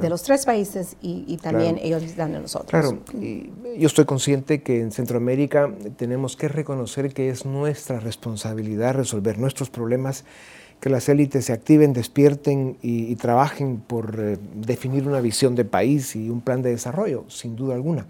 [0.08, 2.70] los tres países y, también ellos dan de nosotros.
[2.70, 9.38] Claro, yo estoy consciente que en Centroamérica tenemos que reconocer que es nuestra responsabilidad resolver
[9.38, 10.24] nuestros problemas
[10.80, 16.14] que las élites se activen, despierten y, trabajen por eh, definir una visión de país
[16.16, 18.06] y un plan de desarrollo, sin duda alguna.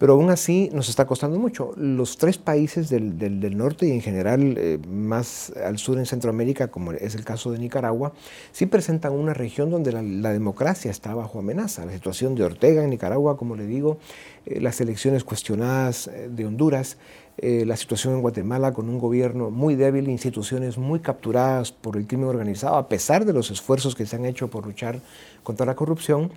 [0.00, 1.74] Pero aún así nos está costando mucho.
[1.76, 6.68] Los tres países del, del, norte y en general eh, más al sur en Centroamérica,
[6.68, 8.14] como es el caso de Nicaragua,
[8.50, 11.84] sí presentan una región donde la, democracia está bajo amenaza.
[11.84, 13.98] La situación de Ortega en Nicaragua, como le digo,
[14.46, 16.96] eh, las elecciones cuestionadas eh, de Honduras,
[17.42, 22.28] la situación en Guatemala con un gobierno muy débil, instituciones muy capturadas por el crimen
[22.28, 25.00] organizado, a pesar de los esfuerzos que se han hecho por luchar
[25.42, 26.30] contra la corrupción,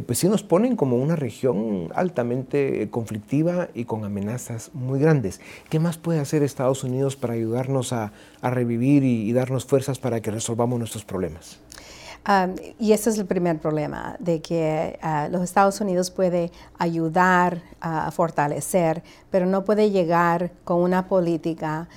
[0.00, 5.40] pues sí nos ponen como una región altamente conflictiva y con amenazas muy grandes.
[5.68, 10.30] ¿Qué más puede hacer Estados Unidos para ayudarnos a, revivir y, darnos fuerzas para que
[10.30, 11.60] resolvamos nuestros problemas?
[12.78, 18.12] y ese es el primer problema, de que ah, los Estados Unidos puede ayudar a
[18.12, 21.88] fortalecer, pero no puede llegar con una política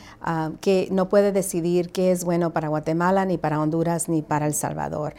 [0.62, 4.56] que no puede decidir qué es bueno para Guatemala, ni para Honduras, ni para El
[4.56, 5.14] Salvador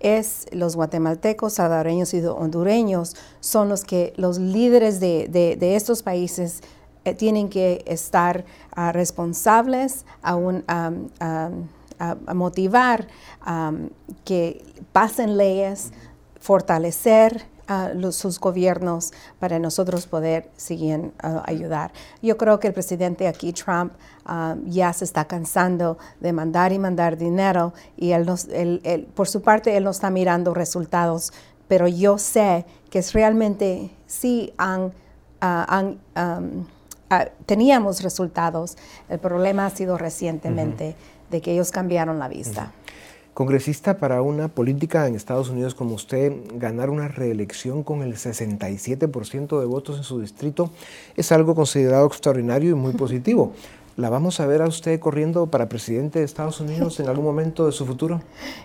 [0.00, 6.62] es los guatemaltecos, salvadoreños y hondureños son los que los líderes de, estos países
[7.04, 10.36] eh, tienen que estar ah, responsables a,
[12.32, 13.08] motivar
[14.24, 15.90] que pasen leyes,
[16.38, 17.44] fortalecer
[18.10, 21.12] sus gobiernos para nosotros poder seguir
[21.44, 21.92] ayudar.
[22.22, 23.92] Yo creo que el presidente aquí, Trump,
[24.64, 29.84] ya se está cansando de mandar y mandar dinero y él, por su parte él
[29.84, 31.32] no está mirando resultados,
[31.68, 34.92] pero yo sé que es realmente sí han,
[37.46, 38.76] teníamos resultados.
[39.08, 40.96] El problema ha sido recientemente
[41.30, 42.72] de que ellos cambiaron la vista.
[43.38, 49.60] Congresista para una política en Estados Unidos como usted, ganar una reelección con el 67%
[49.60, 50.70] de votos en su distrito
[51.16, 53.52] es algo considerado extraordinario y muy positivo.
[53.96, 57.66] ¿La vamos a ver a usted corriendo para presidente de Estados Unidos en algún momento
[57.66, 58.20] de su futuro?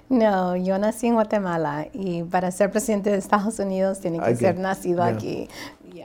[0.10, 4.58] No, yo nací en Guatemala y para ser presidente de Estados Unidos tiene que ser
[4.58, 5.50] nacido aquí.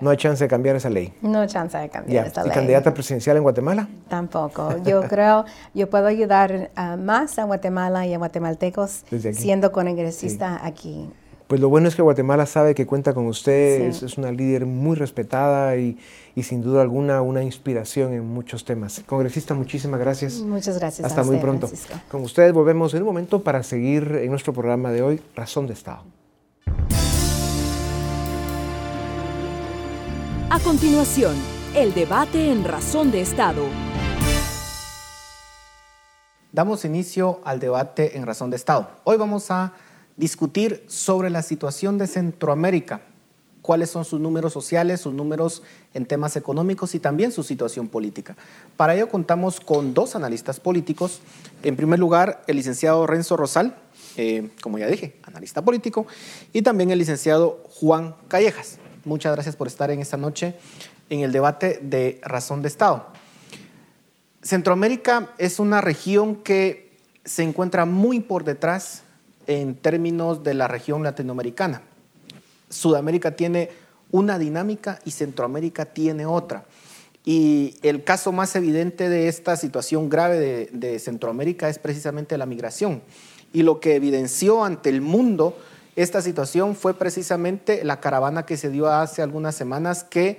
[0.01, 1.13] No hay chance de cambiar esa ley.
[1.23, 2.53] No hay chance de cambiar esa ley.
[2.53, 3.89] ¿Y candidata presidencial en Guatemala?
[4.09, 4.77] Tampoco.
[4.85, 11.11] Yo creo, yo puedo ayudar más a Guatemala y a guatemaltecos siendo congresista aquí.
[11.49, 14.97] Pues lo bueno es que Guatemala sabe que cuenta con usted, es, una líder muy
[14.97, 15.97] respetada y,
[16.43, 19.03] sin duda alguna una inspiración en muchos temas.
[19.07, 20.41] Congresista, muchísimas gracias.
[20.41, 21.07] Muchas gracias.
[21.07, 21.71] Hasta muy pronto.
[22.11, 25.73] Con ustedes volvemos en un momento para seguir en nuestro programa de hoy, Razón de
[25.73, 26.03] Estado.
[30.51, 31.37] A continuación,
[31.75, 33.67] el debate en Razón de Estado.
[36.53, 38.89] Damos inicio al debate en Razón de Estado.
[39.05, 39.75] Hoy vamos a
[40.17, 43.03] discutir sobre la situación de Centroamérica,
[43.61, 48.35] cuáles son sus números sociales, sus números en temas económicos y también su situación política.
[48.79, 51.21] Para ello contamos con dos analistas políticos.
[51.63, 53.77] En primer lugar, el licenciado Renzo Rosal,
[54.17, 56.07] eh, como ya dije, analista político,
[56.55, 58.79] y también el licenciado Juan Callejas.
[59.09, 60.55] Muchas gracias por estar en esta noche
[61.09, 63.07] en el debate de razón de Estado.
[64.43, 66.93] Centroamérica es una región que
[67.25, 69.05] se encuentra muy por detrás
[69.47, 71.81] en términos de la región latinoamericana.
[72.69, 73.71] Sudamérica tiene
[74.11, 76.67] una dinámica y Centroamérica tiene otra.
[77.25, 83.01] Y el caso más evidente de esta situación grave de, Centroamérica es precisamente la migración.
[83.55, 85.57] Y lo que evidenció ante el mundo
[86.03, 90.39] esta situación fue precisamente la caravana que se dio hace algunas semanas que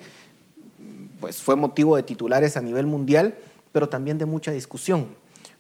[1.20, 3.36] pues, fue motivo de titulares a nivel mundial,
[3.72, 5.08] pero también de mucha discusión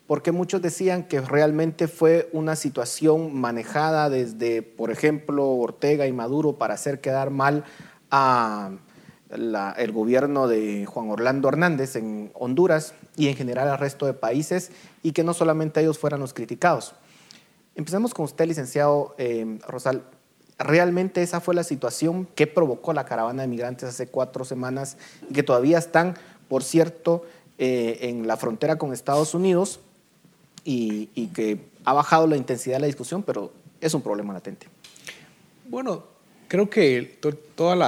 [0.09, 6.53] porque muchos decían que realmente fue una situación manejada desde, por ejemplo, Ortega y Maduro
[6.53, 7.63] para hacer quedar mal
[8.09, 8.71] a
[9.29, 14.71] el gobierno de Juan Orlando Hernández en Honduras y en general al resto de países
[15.03, 16.95] y que no solamente ellos fueran los criticados.
[17.79, 20.03] Empecemos con usted, licenciado eh, Rosal.
[20.57, 24.97] ¿Realmente esa fue la situación que provocó la caravana de migrantes hace cuatro semanas
[25.29, 26.17] y que todavía están,
[26.49, 27.23] por cierto,
[27.57, 29.79] eh, en la frontera con Estados Unidos?
[30.65, 34.67] y, que ha bajado la intensidad de la discusión, pero es un problema latente.
[35.69, 36.03] Bueno,
[36.49, 37.17] creo que
[37.55, 37.81] todo el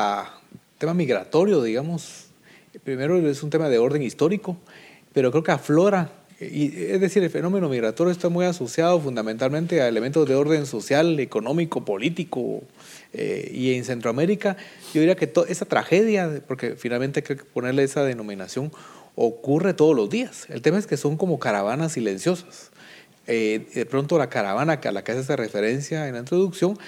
[0.77, 2.27] tema migratorio, digamos,
[2.85, 4.55] primero es un tema de orden histórico,
[5.13, 6.09] pero creo que aflora,
[6.41, 11.19] y, es decir, el fenómeno migratorio está muy asociado fundamentalmente a elementos de orden social,
[11.19, 12.63] económico, político,
[13.13, 14.55] eh, y en Centroamérica
[14.93, 18.71] yo diría que esa tragedia, porque finalmente hay que ponerle esa denominación,
[19.15, 20.45] ocurre todos los días.
[20.49, 22.70] El tema es que son como caravanas silenciosas.
[23.27, 26.79] Eh, de pronto la caravana a la que hace referencia en la introducción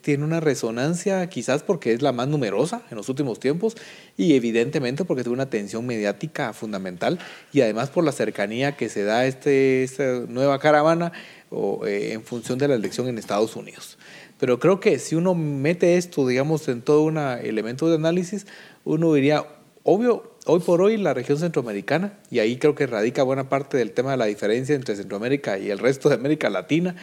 [0.00, 3.76] tiene una resonancia quizás porque es la más numerosa en los últimos tiempos
[4.16, 7.18] y evidentemente porque tiene una atención mediática fundamental
[7.52, 11.12] y además por la cercanía que se da a este, esta nueva caravana
[11.86, 13.98] eh, en función de la elección en Estados Unidos.
[14.38, 18.46] Pero creo que si uno mete esto, digamos, en todo un elemento de análisis,
[18.84, 19.46] uno diría,
[19.86, 23.92] obvio, hoy por hoy la región centroamericana, y ahí creo que radica buena parte del
[23.92, 26.96] tema de la diferencia entre Centroamérica y el resto de América Latina,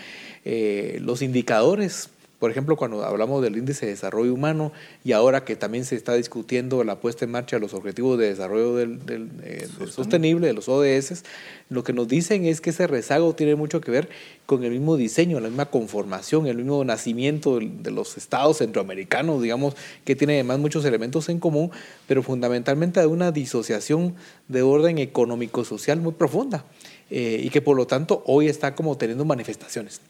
[0.43, 2.09] eh, los indicadores
[2.43, 4.73] por ejemplo, cuando hablamos del índice de desarrollo humano
[5.05, 8.27] y ahora que también se está discutiendo la puesta en marcha de los objetivos de
[8.27, 8.99] desarrollo del,
[9.43, 11.23] eh, sostenible, de los ODS,
[11.69, 14.09] lo que nos dicen es que ese rezago tiene mucho que ver
[14.45, 19.77] con el mismo diseño, la misma conformación, el mismo nacimiento de los estados centroamericanos, digamos,
[20.03, 21.71] que tiene además muchos elementos en común,
[22.09, 24.15] pero fundamentalmente de una disociación
[24.49, 26.65] de orden económico-social muy profunda
[27.09, 30.01] eh, y que por lo tanto hoy está como teniendo manifestaciones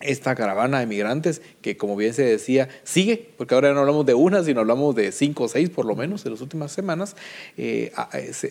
[0.00, 4.14] esta caravana de migrantes que, como bien se decía, sigue, porque ahora no hablamos de
[4.14, 7.16] una, sino hablamos de cinco o seis por lo menos en las últimas semanas,
[7.56, 7.92] eh,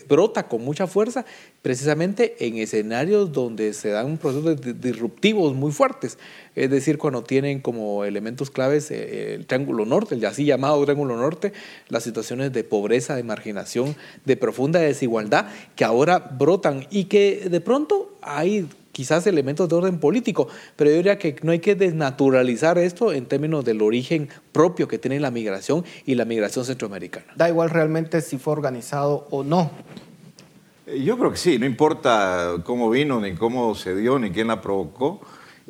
[0.08, 1.24] brota con mucha fuerza
[1.62, 6.18] precisamente en escenarios donde se dan procesos disruptivos muy fuertes.
[6.54, 11.16] Es decir, cuando tienen como elementos claves eh, el Triángulo Norte, el así llamado Triángulo
[11.16, 11.52] Norte,
[11.88, 17.60] las situaciones de pobreza, de marginación, de profunda desigualdad que ahora brotan y que de
[17.60, 22.78] pronto hay quizás elementos de orden político, pero yo diría que no hay que desnaturalizar
[22.78, 27.26] esto en términos del origen propio que tiene la migración y la migración centroamericana.
[27.36, 29.70] Da igual realmente si fue organizado o no.
[30.86, 34.48] Eh, yo creo que sí, no importa cómo vino, ni cómo se dio, ni quién
[34.48, 35.20] la provocó.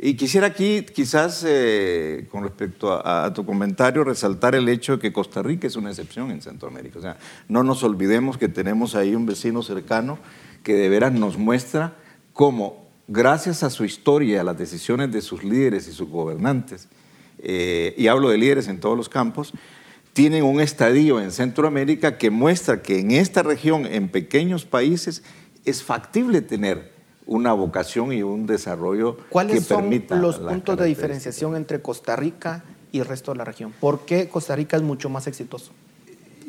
[0.02, 4.98] Y quisiera aquí, quizás, eh, con respecto a, a, tu comentario, resaltar el hecho de
[4.98, 6.98] que Costa Rica es una excepción en Centroamérica.
[6.98, 7.18] O sea,
[7.48, 10.18] no nos olvidemos que tenemos ahí un vecino cercano
[10.62, 11.94] que de veras nos muestra
[12.32, 16.88] cómo gracias a su historia, y a las decisiones de sus líderes y sus gobernantes,
[17.40, 19.52] eh, y hablo de líderes en todos los campos,
[20.12, 25.24] tienen un estadio en Centroamérica que muestra que en esta región, en pequeños países,
[25.64, 26.92] es factible tener
[27.26, 32.14] una vocación y un desarrollo ¿Cuáles que permita son los puntos de diferenciación entre Costa
[32.14, 33.72] Rica y el resto de la región?
[33.80, 35.72] ¿Por qué Costa Rica es mucho más exitoso?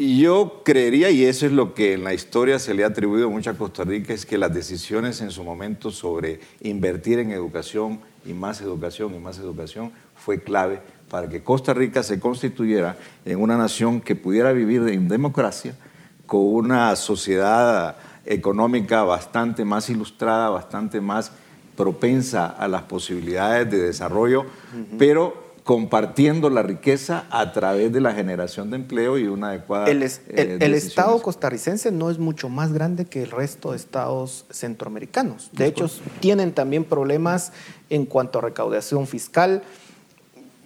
[0.01, 3.51] Yo creería, y eso es lo que en la historia se le ha atribuido mucho
[3.51, 8.33] a Costa Rica, es que las decisiones en su momento sobre invertir en educación y
[8.33, 13.57] más educación y más educación fue clave para que Costa Rica se constituyera en una
[13.57, 15.75] nación que pudiera vivir en democracia,
[16.25, 17.95] con una sociedad
[18.25, 21.31] económica bastante más ilustrada, bastante más
[21.77, 24.45] propensa a las posibilidades de desarrollo,
[24.97, 25.40] pero
[25.71, 29.85] compartiendo la riqueza a través de la generación de empleo y una adecuada...
[29.85, 30.73] El, es- eh, el.
[30.73, 35.49] Estado costarricense no es mucho más grande que el resto de estados centroamericanos.
[35.53, 37.53] De hecho, tienen también problemas
[37.89, 39.63] en cuanto a recaudación fiscal.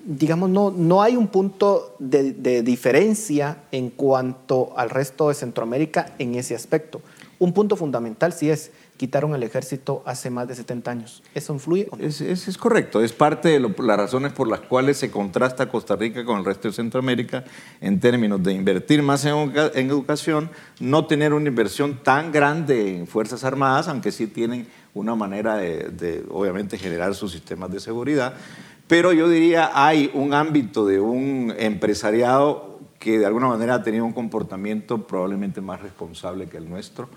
[0.08, 6.16] Digamos, no, no hay un punto de, de diferencia en cuanto al resto de Centroamérica
[6.18, 6.99] en ese aspecto.
[7.38, 11.21] Un punto fundamental sí es, quitaron el ejército hace más de 70 años.
[11.33, 12.03] ¿Eso influye o no?
[12.05, 15.67] Es, es- es correcto, es parte de lo- las razones por las cuales se contrasta
[15.69, 17.43] Costa Rica con el resto de Centroamérica
[17.81, 23.07] en términos de invertir más en, en educación, no tener una inversión tan grande en
[23.07, 28.33] Fuerzas Armadas, aunque sí tienen una manera de, de, obviamente, generar sus sistemas de seguridad.
[28.87, 34.05] Pero yo diría, hay un ámbito de un empresariado que de alguna manera ha tenido
[34.05, 37.09] un comportamiento probablemente más responsable que el nuestro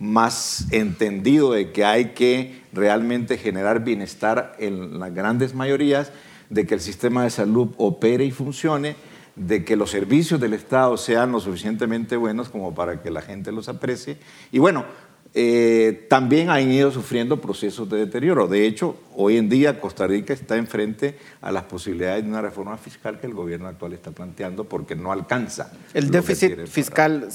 [0.00, 6.10] más entendido de que hay que realmente generar bienestar en las grandes mayorías,
[6.48, 8.96] de que el sistema de salud opere y funcione,
[9.36, 13.52] de que los servicios del Estado sean lo suficientemente buenos como para que la gente
[13.52, 14.16] los aprecie.
[14.50, 14.84] Y bueno,
[15.32, 18.48] eh, también han ido sufriendo procesos de deterioro.
[18.48, 22.76] De hecho, hoy en día Costa Rica está enfrente a las posibilidades de una reforma
[22.78, 25.72] fiscal que el gobierno actual está planteando porque no alcanza.
[25.94, 27.28] El déficit para- fiscal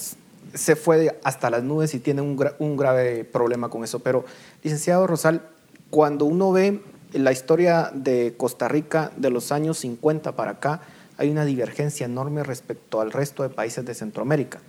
[0.56, 4.00] se fue hasta las nubes y tiene un, un grave problema con eso.
[4.00, 4.26] Pero,
[4.64, 5.42] licenciado Rosal,
[5.90, 6.82] cuando uno ve
[7.14, 10.82] la historia de Costa Rica de los años 50 para acá,
[11.18, 14.60] hay una divergencia enorme respecto al resto de países de Centroamérica.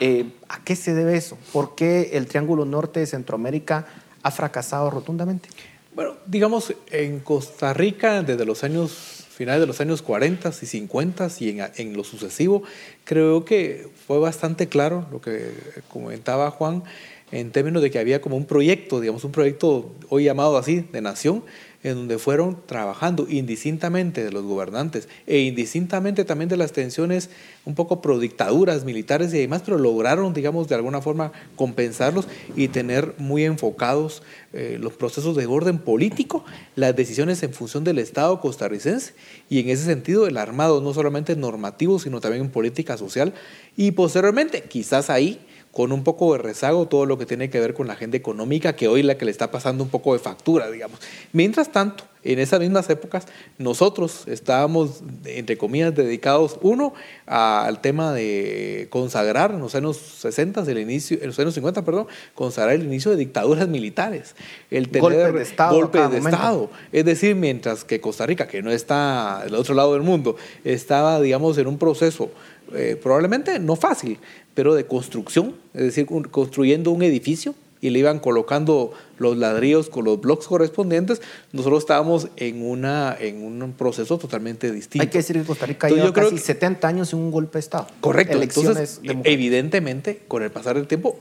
[0.00, 1.36] Eh, ¿A qué se debe eso?
[1.52, 3.86] ¿Por qué el Triángulo Norte de Centroamérica
[4.22, 5.48] ha fracasado rotundamente?
[5.94, 11.28] Bueno, digamos, en Costa Rica, desde los años finales de los años 40 y 50
[11.38, 12.64] y en, en lo sucesivo,
[13.04, 15.52] creo que fue bastante claro lo que
[15.88, 16.82] comentaba Juan
[17.30, 21.00] en términos de que había como un proyecto, digamos, un proyecto hoy llamado así, de
[21.00, 21.44] nación,
[21.82, 27.30] en donde fueron trabajando indistintamente de los gobernantes e indistintamente también de las tensiones
[27.64, 32.26] un poco pro dictaduras militares y demás, pero lograron, digamos, de alguna forma compensarlos
[32.56, 34.22] y tener muy enfocados
[34.52, 39.12] eh, los procesos de orden político, las decisiones en función del Estado costarricense
[39.48, 43.34] y en ese sentido el armado no solamente normativo, sino también en política social.
[43.76, 45.40] Y posteriormente, quizás ahí,
[45.78, 48.74] con un poco de rezago todo lo que tiene que ver con la agenda económica,
[48.74, 50.98] que hoy la que le está pasando un poco de factura, digamos.
[51.32, 56.94] Mientras tanto, en esas mismas épocas, nosotros estábamos, entre comillas, dedicados, uno,
[57.26, 62.08] al tema de consagrar en los años 60, el inicio, en los años 50, perdón,
[62.34, 64.34] consagrar el inicio de dictaduras militares,
[64.72, 66.18] el tener Golpes de Estado golpes de.
[66.18, 66.70] Estado.
[66.90, 71.20] Es decir, mientras que Costa Rica, que no está del otro lado del mundo, estaba,
[71.20, 72.32] digamos, en un proceso
[72.74, 74.18] eh, probablemente no fácil,
[74.54, 80.04] pero de construcción, es decir, construyendo un edificio y le iban colocando los ladrillos con
[80.04, 85.02] los bloques correspondientes, nosotros estábamos en, una, en un proceso totalmente distinto.
[85.04, 87.60] Hay que decir que Costa Rica lleva casi que- 70 años en un golpe de
[87.60, 87.86] Estado.
[88.00, 88.36] Correcto.
[88.36, 91.20] Elecciones Entonces, evidentemente, con el pasar del tiempo,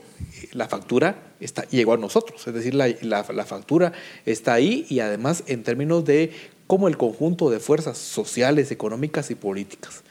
[0.53, 2.47] la factura está, llegó a nosotros.
[2.47, 3.93] Es decir, la, la- la factura
[4.25, 6.31] está ahí y además en términos de
[6.65, 10.03] cómo el conjunto de fuerzas sociales, económicas y políticas,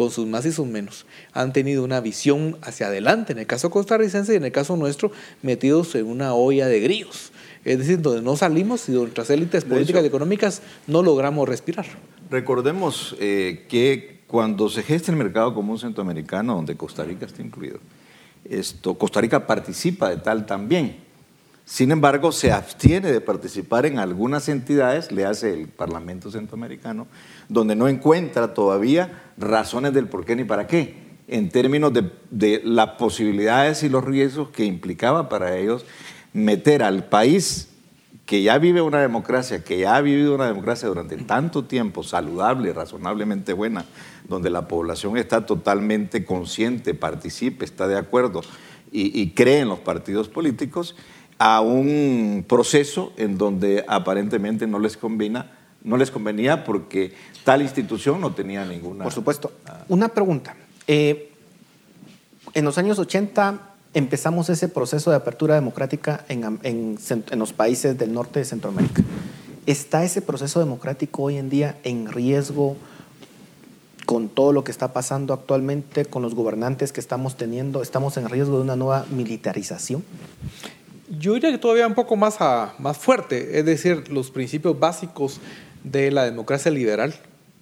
[0.00, 3.68] con sus más y sus menos, han tenido una visión hacia adelante, en el caso
[3.70, 7.32] costarricense y en el caso nuestro, metidos en una olla de grillos.
[7.66, 11.46] Es decir, donde no salimos y donde nuestras élites políticas hecho- y económicas no logramos
[11.46, 11.84] respirar.
[12.30, 17.78] Recordemos eh, que cuando se gesta el mercado común centroamericano, donde Costa Rica está incluido,
[18.48, 20.96] esto, Costa Rica participa de tal también.
[21.70, 27.06] Sin embargo, se abstiene de participar en algunas entidades, le hace el Parlamento Centroamericano,
[27.48, 30.96] donde no encuentra todavía razones del por qué ni para qué,
[31.28, 35.86] en términos de, de las posibilidades y los riesgos que implicaba para ellos
[36.32, 37.68] meter al país
[38.26, 42.72] que ya vive una democracia, que ya ha vivido una democracia durante tanto tiempo, saludable,
[42.72, 43.84] razonablemente buena,
[44.28, 48.40] donde la población está totalmente consciente, participe, está de acuerdo
[48.90, 50.96] y, y cree en los partidos políticos,
[51.40, 55.50] a un proceso en donde aparentemente no les combina,
[55.82, 57.14] no les convenía porque
[57.44, 59.04] tal institución no tenía ninguna.
[59.04, 59.50] Por supuesto.
[59.88, 60.54] Una pregunta.
[60.86, 61.32] Eh,
[62.52, 63.58] en los años 80
[63.94, 66.98] empezamos ese proceso de apertura democrática en, en,
[67.38, 69.02] los países del norte de Centroamérica.
[69.64, 72.76] ¿Está ese proceso democrático hoy en día en riesgo
[74.04, 77.80] con todo lo que está pasando actualmente, con los gobernantes que estamos teniendo?
[77.80, 80.04] ¿Estamos en riesgo de una nueva militarización?
[81.18, 82.38] Yo diría que todavía un poco más,
[82.78, 85.40] más fuerte, es decir, los principios básicos
[85.82, 87.12] de la democracia liberal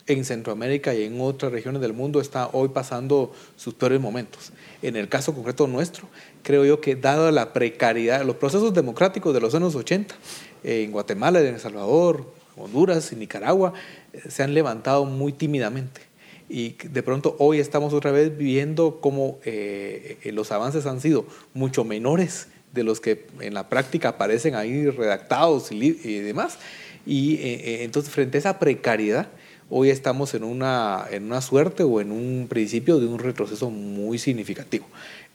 [0.07, 4.53] en Centroamérica y en otras regiones del mundo está hoy pasando sus peores momentos.
[4.83, 6.09] En el caso concreto nuestro,
[6.43, 10.15] creo yo que dada la precariedad, los procesos democráticos de los años 80,
[10.63, 13.73] en Guatemala, en El Salvador, Honduras y Nicaragua,
[14.13, 16.03] eh, se han levantado muy tímidamente.
[16.51, 21.27] Y de pronto hoy estamos otra vez viendo cómo eh, eh, los avances han sido
[21.55, 26.59] mucho menores de los que en la práctica aparecen ahí redactados y, demás.
[27.07, 27.39] Y
[27.83, 29.29] entonces frente a esa precariedad,
[29.70, 34.18] hoy estamos en una, en una suerte o en un principio de un retroceso muy
[34.18, 34.87] significativo,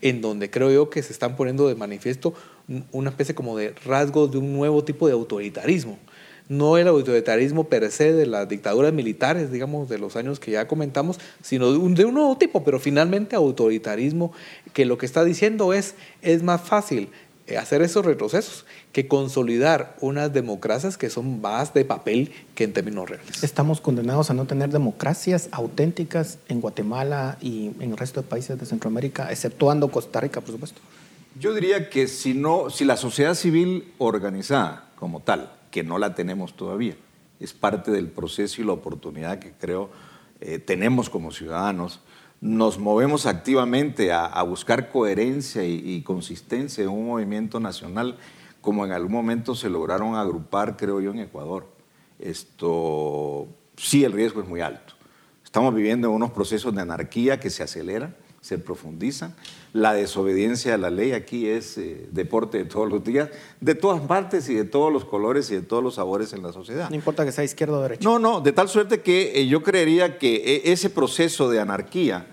[0.02, 2.34] en donde creo yo que se están poniendo de manifiesto
[2.92, 6.00] una especie como de rasgos de un nuevo tipo de autoritarismo.
[6.50, 10.68] No el autoritarismo per se de las dictaduras militares, digamos, de los años que ya
[10.68, 14.34] comentamos, sino de un, de un nuevo tipo, pero finalmente autoritarismo
[14.74, 19.96] que lo que está diciendo es, es más fácil eh, hacer esos retrocesos que consolidar
[20.00, 23.44] unas democracias que son más de papel que en términos reales.
[23.44, 28.60] Estamos condenados a no tener democracias auténticas en Guatemala y en el resto de países
[28.60, 30.80] de Centroamérica, exceptuando Costa Rica, por supuesto.
[31.40, 36.16] Yo diría que si, no, si la sociedad civil organizada como tal, que no la
[36.16, 36.96] tenemos todavía,
[37.40, 39.90] es parte del proceso y la oportunidad que creo
[40.40, 42.00] eh, tenemos como ciudadanos,
[42.44, 48.18] nos movemos activamente a, buscar coherencia y, consistencia en un movimiento nacional,
[48.60, 51.68] como en algún momento se lograron agrupar, creo yo, en Ecuador.
[52.20, 54.94] Esto sí, el riesgo es muy alto.
[55.46, 59.34] Estamos viviendo en unos procesos de anarquía que se aceleran, se profundizan.
[59.72, 63.30] La desobediencia a la ley aquí es eh, deporte de todos los días,
[63.62, 66.52] de todas partes y de todos los colores y de todos los sabores en la
[66.52, 66.90] sociedad.
[66.90, 68.04] No importa que sea izquierda o derecha.
[68.04, 72.28] No, no, de tal suerte que eh, yo creería que eh, ese proceso de anarquía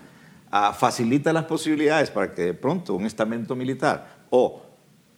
[0.73, 4.61] facilita las posibilidades para que de pronto un estamento militar o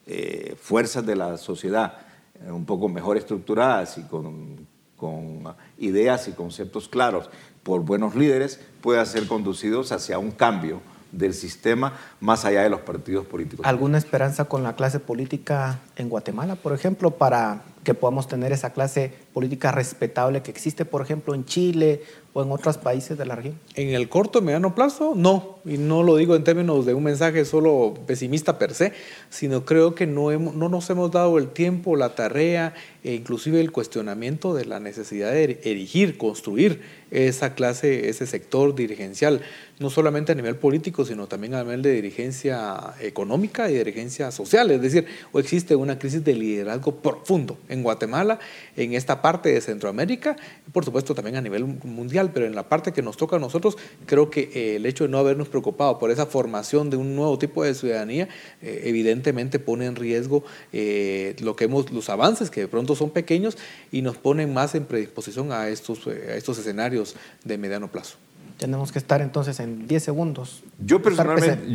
[0.06, 1.98] eh, fuerzas de la sociedad
[2.36, 7.30] eh, un poco mejor estructuradas y con, con ideas y conceptos claros
[7.64, 10.82] por buenos líderes puedan ser conducidos hacia un cambio
[11.12, 13.66] del sistema más allá de los partidos políticos.
[13.66, 18.72] ¿Alguna esperanza con la clase política en Guatemala, por ejemplo, para que podamos tener esa
[18.72, 22.02] clase política respetable que existe, por ejemplo, en Chile
[22.34, 23.60] o en otros países de la región?
[23.76, 25.60] En el corto y mediano plazo, no.
[25.66, 28.94] Y no lo digo en términos de un mensaje solo pesimista per se,
[29.30, 32.74] sino creo que no, hemos, no nos hemos dado el tiempo, la tarea
[33.04, 36.82] e inclusive el cuestionamiento de la necesidad de erigir, construir
[37.12, 39.42] esa clase, ese sector dirigencial,
[39.80, 44.72] no solamente a nivel político, sino también a nivel de dirigencia económica y dirigencia social.
[44.72, 48.40] Es decir, o existe una crisis de liderazgo profundo en Guatemala,
[48.78, 50.36] en esta parte de Centroamérica,
[50.68, 53.40] y por supuesto también a nivel mundial, pero en la parte que nos toca a
[53.40, 57.16] nosotros, creo que eh, el hecho de no habernos preocupado por esa formación de un
[57.16, 58.30] nuevo tipo de ciudadanía,
[58.62, 63.10] eh, evidentemente pone en riesgo eh, lo que hemos, los avances que de pronto son
[63.10, 63.58] pequeños
[63.92, 68.18] y nos ponen más en predisposición a estos, a estos escenarios de mediano plazo.
[68.58, 70.64] Tenemos que estar entonces en 10 segundos.
[70.80, 71.72] Yo personalmente,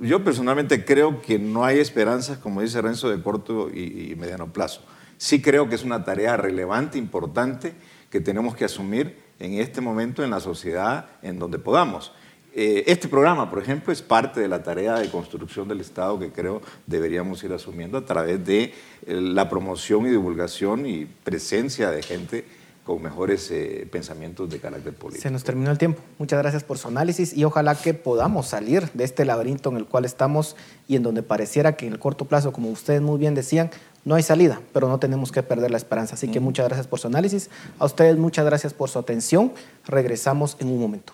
[0.00, 4.82] yo, personalmente creo que no hay esperanzas, como dice Renzo, de corto y, mediano plazo.
[5.22, 7.74] Sí creo que es una tarea relevante, importante,
[8.10, 12.10] que tenemos que asumir en este momento en la sociedad en donde podamos.
[12.52, 16.32] Eh, este programa, por ejemplo, es parte de la tarea de construcción del Estado que
[16.32, 18.72] creo deberíamos ir asumiendo a través de eh,
[19.06, 22.44] la promoción y divulgación y presencia de gente
[22.84, 25.22] con mejores eh, pensamientos de carácter político.
[25.22, 26.02] Se nos terminó el tiempo.
[26.18, 29.86] Muchas gracias por su análisis y ojalá que podamos salir de este laberinto en el
[29.86, 30.56] cual estamos
[30.88, 33.70] y en donde pareciera que en el corto plazo, como ustedes muy bien decían,
[34.04, 36.14] no hay salida, pero no tenemos que perder la esperanza.
[36.14, 37.50] Así que muchas gracias por su análisis.
[37.78, 39.52] A ustedes muchas gracias por su atención.
[39.86, 41.12] Regresamos en un momento.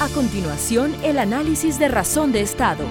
[0.00, 2.84] A continuación, el análisis de razón de Estado.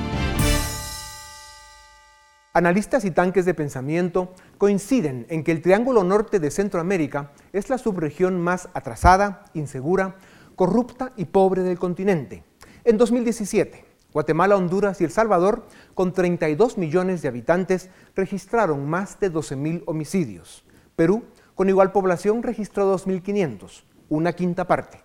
[2.53, 7.78] Analistas y tanques de pensamiento coinciden en que el Triángulo Norte de Centroamérica es la
[7.78, 10.15] subregión más atrasada, insegura,
[10.55, 12.43] corrupta y pobre del continente.
[12.86, 13.86] En 2017,
[14.16, 20.63] Guatemala, Honduras y El Salvador, con 32 millones de habitantes, registraron más de 12.000 homicidios.
[20.95, 25.01] Perú, con igual población, registró 2.500, una quinta parte.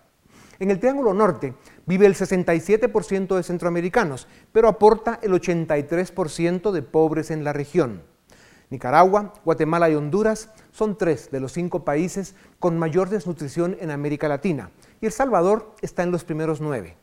[0.59, 1.55] En el Triángulo Norte
[1.85, 8.03] vive el 67% de centroamericanos, pero aporta el 83% de pobres en la región.
[8.69, 14.29] Nicaragua, Guatemala y Honduras son tres de los cinco países con mayor desnutrición en América
[14.29, 16.95] Latina y El Salvador está en los primeros nueve.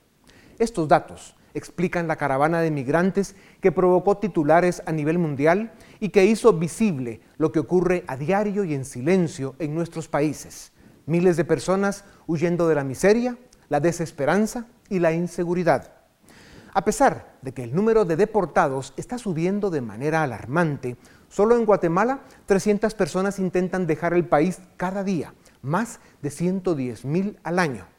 [0.58, 6.24] Estos datos explican la caravana de migrantes que provocó titulares a nivel mundial y que
[6.24, 10.72] hizo visible lo que ocurre a diario y en silencio en nuestros países.
[11.06, 13.36] Miles de personas huyendo de la miseria,
[13.68, 15.92] la desesperanza y la inseguridad.
[16.74, 20.96] A pesar de que el número de deportados está subiendo de manera alarmante,
[21.28, 27.38] solo en Guatemala 300 personas intentan dejar el país cada día, más de 110 mil
[27.42, 27.97] al año.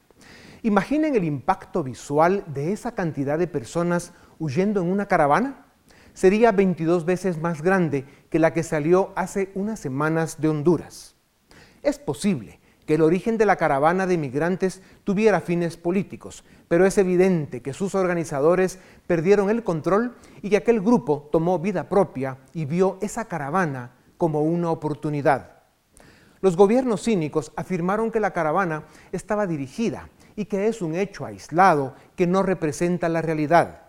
[0.61, 5.65] Imaginen el impacto visual de esa cantidad de personas huyendo en una caravana.
[6.13, 11.15] Sería 22 veces más grande que la que salió hace unas semanas de Honduras.
[11.81, 16.97] Es posible que el origen de la caravana de migrantes tuviera fines políticos, pero es
[16.97, 22.65] evidente que sus organizadores perdieron el control y que aquel grupo tomó vida propia y
[22.65, 25.59] vio esa caravana como una oportunidad.
[26.41, 28.83] Los gobiernos cínicos afirmaron que la caravana
[29.13, 30.09] estaba dirigida
[30.39, 33.81] y que es un hecho aislado que no representa la realidad.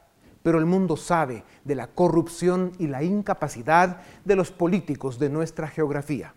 [0.43, 5.69] Pero el mundo sabe de la corrupción y la incapacidad de los políticos de nuestra
[5.69, 6.35] geografía.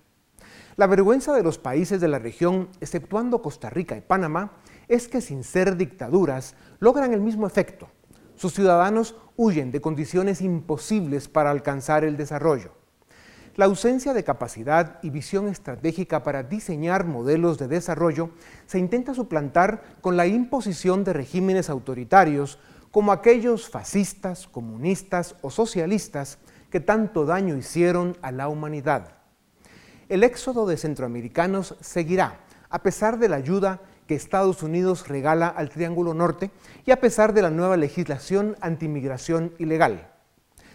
[0.75, 4.51] La vergüenza de los países de la región, exceptuando Costa Rica y Panamá,
[4.87, 7.89] es que sin ser dictaduras logran el mismo efecto.
[8.35, 12.82] Sus ciudadanos huyen de condiciones imposibles para alcanzar el desarrollo.
[13.55, 18.31] La ausencia de capacidad y visión estratégica para diseñar modelos de desarrollo
[18.65, 22.57] se intenta suplantar con la imposición de regímenes autoritarios
[22.91, 26.39] como aquellos fascistas, comunistas o socialistas
[26.71, 29.23] que tanto daño hicieron a la humanidad
[30.09, 35.69] el éxodo de centroamericanos seguirá, a pesar de la ayuda que Estados Unidos regala al
[35.69, 36.51] Triángulo Norte
[36.85, 40.11] y a pesar de la nueva legislación antimigración ilegal.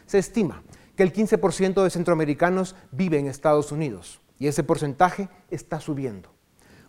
[0.06, 0.62] Se estima
[0.99, 6.34] que el 15% de centroamericanos vive en Estados Unidos y ese porcentaje está subiendo.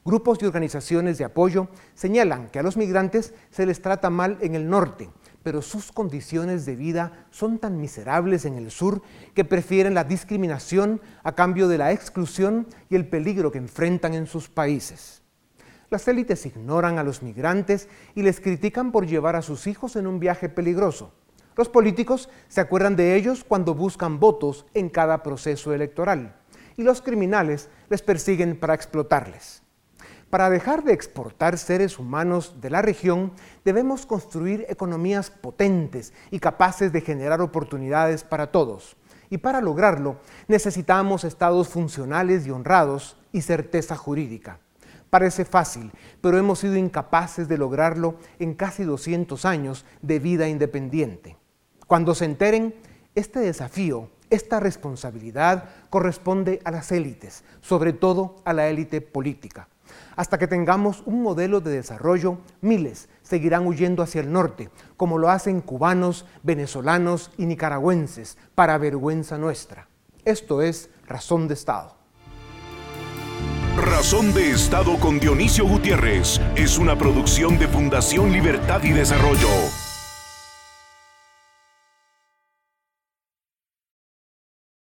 [0.03, 4.55] Grupos y organizaciones de apoyo señalan que a los migrantes se les trata mal en
[4.55, 5.11] el norte
[5.43, 9.03] pero sus condiciones de vida son tan miserables en el sur
[9.33, 14.27] que prefieren la discriminación a cambio de la exclusión y el peligro que enfrentan en
[14.27, 15.21] sus países.
[15.89, 20.07] Las élites ignoran a los migrantes y les critican por llevar a sus hijos en
[20.07, 21.13] un viaje peligroso.
[21.59, 26.37] Los políticos se acuerdan de ellos cuando buscan votos en cada proceso electoral
[26.77, 29.61] y los criminales les persiguen para explotarles.
[30.29, 33.33] Para dejar de exportar seres humanos de la región,
[33.65, 38.95] debemos construir economías potentes y capaces de generar oportunidades para todos.
[39.29, 40.15] Y para lograrlo,
[40.47, 44.61] necesitamos estados funcionales y honrados y certeza jurídica.
[45.09, 45.91] Parece fácil,
[46.21, 51.35] pero hemos sido incapaces de lograrlo en casi 200 años de vida independiente.
[51.89, 52.75] Cuando se enteren,
[53.15, 59.69] este desafío, esta responsabilidad corresponde a las élites, sobre todo a la élite política.
[60.15, 65.31] Hasta que tengamos un modelo de desarrollo, miles seguirán huyendo hacia el norte, como lo
[65.31, 69.87] hacen cubanos, venezolanos y nicaragüenses, para vergüenza nuestra.
[70.25, 71.95] Esto es Razón de Estado.
[73.77, 79.88] Razón de Estado con Dionisio Gutiérrez es una producción de Fundación Libertad y Desarrollo.